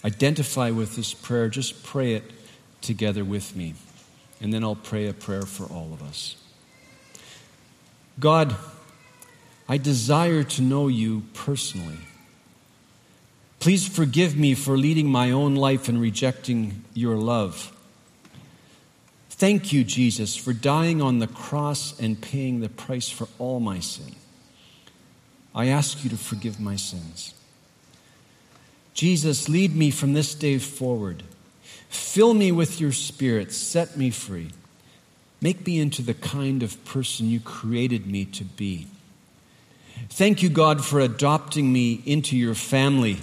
identify 0.05 0.71
with 0.71 0.97
this 0.97 1.15
prayer, 1.15 1.49
just 1.49 1.85
pray 1.85 2.15
it 2.15 2.25
together 2.81 3.25
with 3.25 3.55
me. 3.55 3.75
And 4.41 4.53
then 4.53 4.65
I'll 4.65 4.75
pray 4.75 5.07
a 5.09 5.13
prayer 5.13 5.43
for 5.43 5.65
all 5.65 5.93
of 5.93 6.03
us. 6.03 6.37
God, 8.19 8.57
I 9.69 9.77
desire 9.77 10.43
to 10.43 10.63
know 10.63 10.89
you 10.89 11.23
personally. 11.35 11.99
Please 13.61 13.87
forgive 13.87 14.37
me 14.37 14.55
for 14.55 14.77
leading 14.77 15.09
my 15.09 15.31
own 15.31 15.55
life 15.55 15.89
and 15.89 16.01
rejecting 16.01 16.83
your 16.95 17.17
love. 17.17 17.73
Thank 19.29 19.73
you, 19.73 19.85
Jesus, 19.85 20.37
for 20.37 20.53
dying 20.53 21.01
on 21.01 21.19
the 21.19 21.27
cross 21.27 21.99
and 22.01 22.21
paying 22.21 22.61
the 22.61 22.69
price 22.69 23.09
for 23.09 23.29
all 23.39 23.61
my 23.61 23.81
sin. 23.81 24.15
I 25.55 25.67
ask 25.67 26.05
you 26.05 26.11
to 26.11 26.17
forgive 26.17 26.61
my 26.61 26.77
sins. 26.77 27.35
Jesus, 28.93 29.49
lead 29.49 29.75
me 29.75 29.91
from 29.91 30.13
this 30.13 30.35
day 30.35 30.59
forward. 30.59 31.23
Fill 31.91 32.35
me 32.35 32.53
with 32.53 32.81
your 32.81 32.93
spirit. 32.93 33.53
Set 33.53 33.97
me 33.97 34.11
free. 34.11 34.51
Make 35.41 35.67
me 35.67 35.81
into 35.81 36.03
the 36.03 36.15
kind 36.15 36.63
of 36.63 36.83
person 36.85 37.29
you 37.29 37.41
created 37.41 38.07
me 38.07 38.25
to 38.27 38.45
be. 38.45 38.87
Thank 40.09 40.43
you, 40.43 40.49
God, 40.49 40.85
for 40.85 41.01
adopting 41.01 41.73
me 41.73 42.01
into 42.07 42.37
your 42.37 42.55
family 42.55 43.19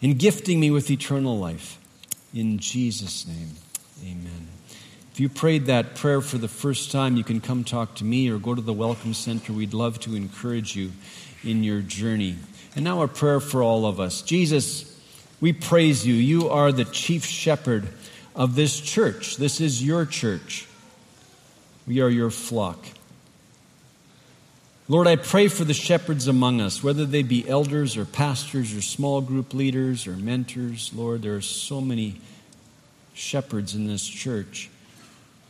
and 0.00 0.18
gifting 0.18 0.60
me 0.60 0.70
with 0.70 0.90
eternal 0.90 1.36
life. 1.36 1.78
In 2.32 2.58
Jesus' 2.58 3.26
name, 3.26 3.50
amen. 4.02 4.48
If 5.12 5.20
you 5.20 5.28
prayed 5.28 5.66
that 5.66 5.96
prayer 5.96 6.20
for 6.20 6.38
the 6.38 6.48
first 6.48 6.92
time, 6.92 7.16
you 7.16 7.24
can 7.24 7.40
come 7.40 7.64
talk 7.64 7.96
to 7.96 8.04
me 8.04 8.30
or 8.30 8.38
go 8.38 8.54
to 8.54 8.62
the 8.62 8.72
Welcome 8.72 9.14
Center. 9.14 9.52
We'd 9.52 9.74
love 9.74 9.98
to 10.00 10.14
encourage 10.14 10.76
you 10.76 10.92
in 11.44 11.64
your 11.64 11.80
journey. 11.80 12.36
And 12.76 12.84
now, 12.84 13.02
a 13.02 13.08
prayer 13.08 13.40
for 13.40 13.62
all 13.62 13.84
of 13.84 14.00
us. 14.00 14.22
Jesus, 14.22 14.98
we 15.40 15.52
praise 15.52 16.06
you. 16.06 16.14
You 16.14 16.48
are 16.48 16.72
the 16.72 16.84
chief 16.86 17.26
shepherd 17.26 17.88
of 18.34 18.54
this 18.54 18.80
church. 18.80 19.36
This 19.36 19.60
is 19.60 19.84
your 19.84 20.06
church. 20.06 20.66
We 21.86 22.00
are 22.00 22.08
your 22.08 22.30
flock. 22.30 22.78
Lord, 24.88 25.06
I 25.06 25.16
pray 25.16 25.48
for 25.48 25.64
the 25.64 25.74
shepherds 25.74 26.26
among 26.26 26.60
us, 26.60 26.82
whether 26.82 27.06
they 27.06 27.22
be 27.22 27.48
elders 27.48 27.96
or 27.96 28.04
pastors 28.04 28.76
or 28.76 28.82
small 28.82 29.20
group 29.20 29.54
leaders 29.54 30.06
or 30.06 30.12
mentors. 30.12 30.92
Lord, 30.94 31.22
there 31.22 31.36
are 31.36 31.40
so 31.40 31.80
many 31.80 32.20
shepherds 33.14 33.74
in 33.74 33.86
this 33.86 34.06
church. 34.06 34.70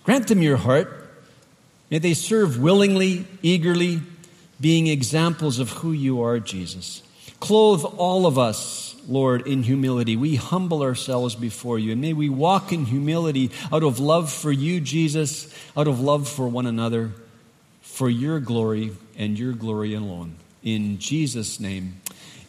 Grant 0.05 0.28
them 0.28 0.43
your 0.43 0.57
heart. 0.57 1.11
May 1.91 1.99
they 1.99 2.14
serve 2.14 2.61
willingly, 2.61 3.26
eagerly, 3.43 4.01
being 4.61 4.87
examples 4.87 5.59
of 5.59 5.70
who 5.70 5.93
you 5.93 6.22
are, 6.22 6.39
Jesus. 6.39 7.03
Clothe 7.41 7.85
all 7.85 8.26
of 8.26 8.39
us 8.39 8.91
Lord, 9.09 9.47
in 9.47 9.63
humility. 9.63 10.17
We 10.17 10.37
humble 10.37 10.83
ourselves 10.83 11.35
before 11.35 11.79
you. 11.79 11.93
And 11.93 12.01
may 12.01 12.13
we 12.13 12.29
walk 12.29 12.73
in 12.73 12.85
humility 12.85 13.51
out 13.73 13.83
of 13.83 13.99
love 13.99 14.33
for 14.33 14.53
you, 14.53 14.81
Jesus, 14.81 15.53
out 15.77 15.89
of 15.89 16.01
love 16.01 16.29
for 16.29 16.49
one 16.49 16.67
another, 16.67 17.13
for 17.81 18.09
your 18.09 18.41
glory 18.41 18.93
and 19.17 19.39
your 19.39 19.53
glory 19.53 19.95
alone. 19.95 20.37
In 20.63 20.99
Jesus' 20.99 21.59
name, 21.59 22.01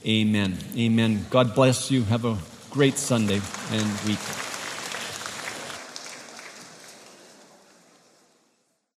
amen. 0.06 0.58
Amen. 0.78 1.26
God 1.30 1.56
bless 1.56 1.90
you. 1.90 2.04
Have 2.04 2.26
a 2.26 2.38
great 2.70 2.98
Sunday 2.98 3.42
and 3.72 4.02
week. 4.08 4.53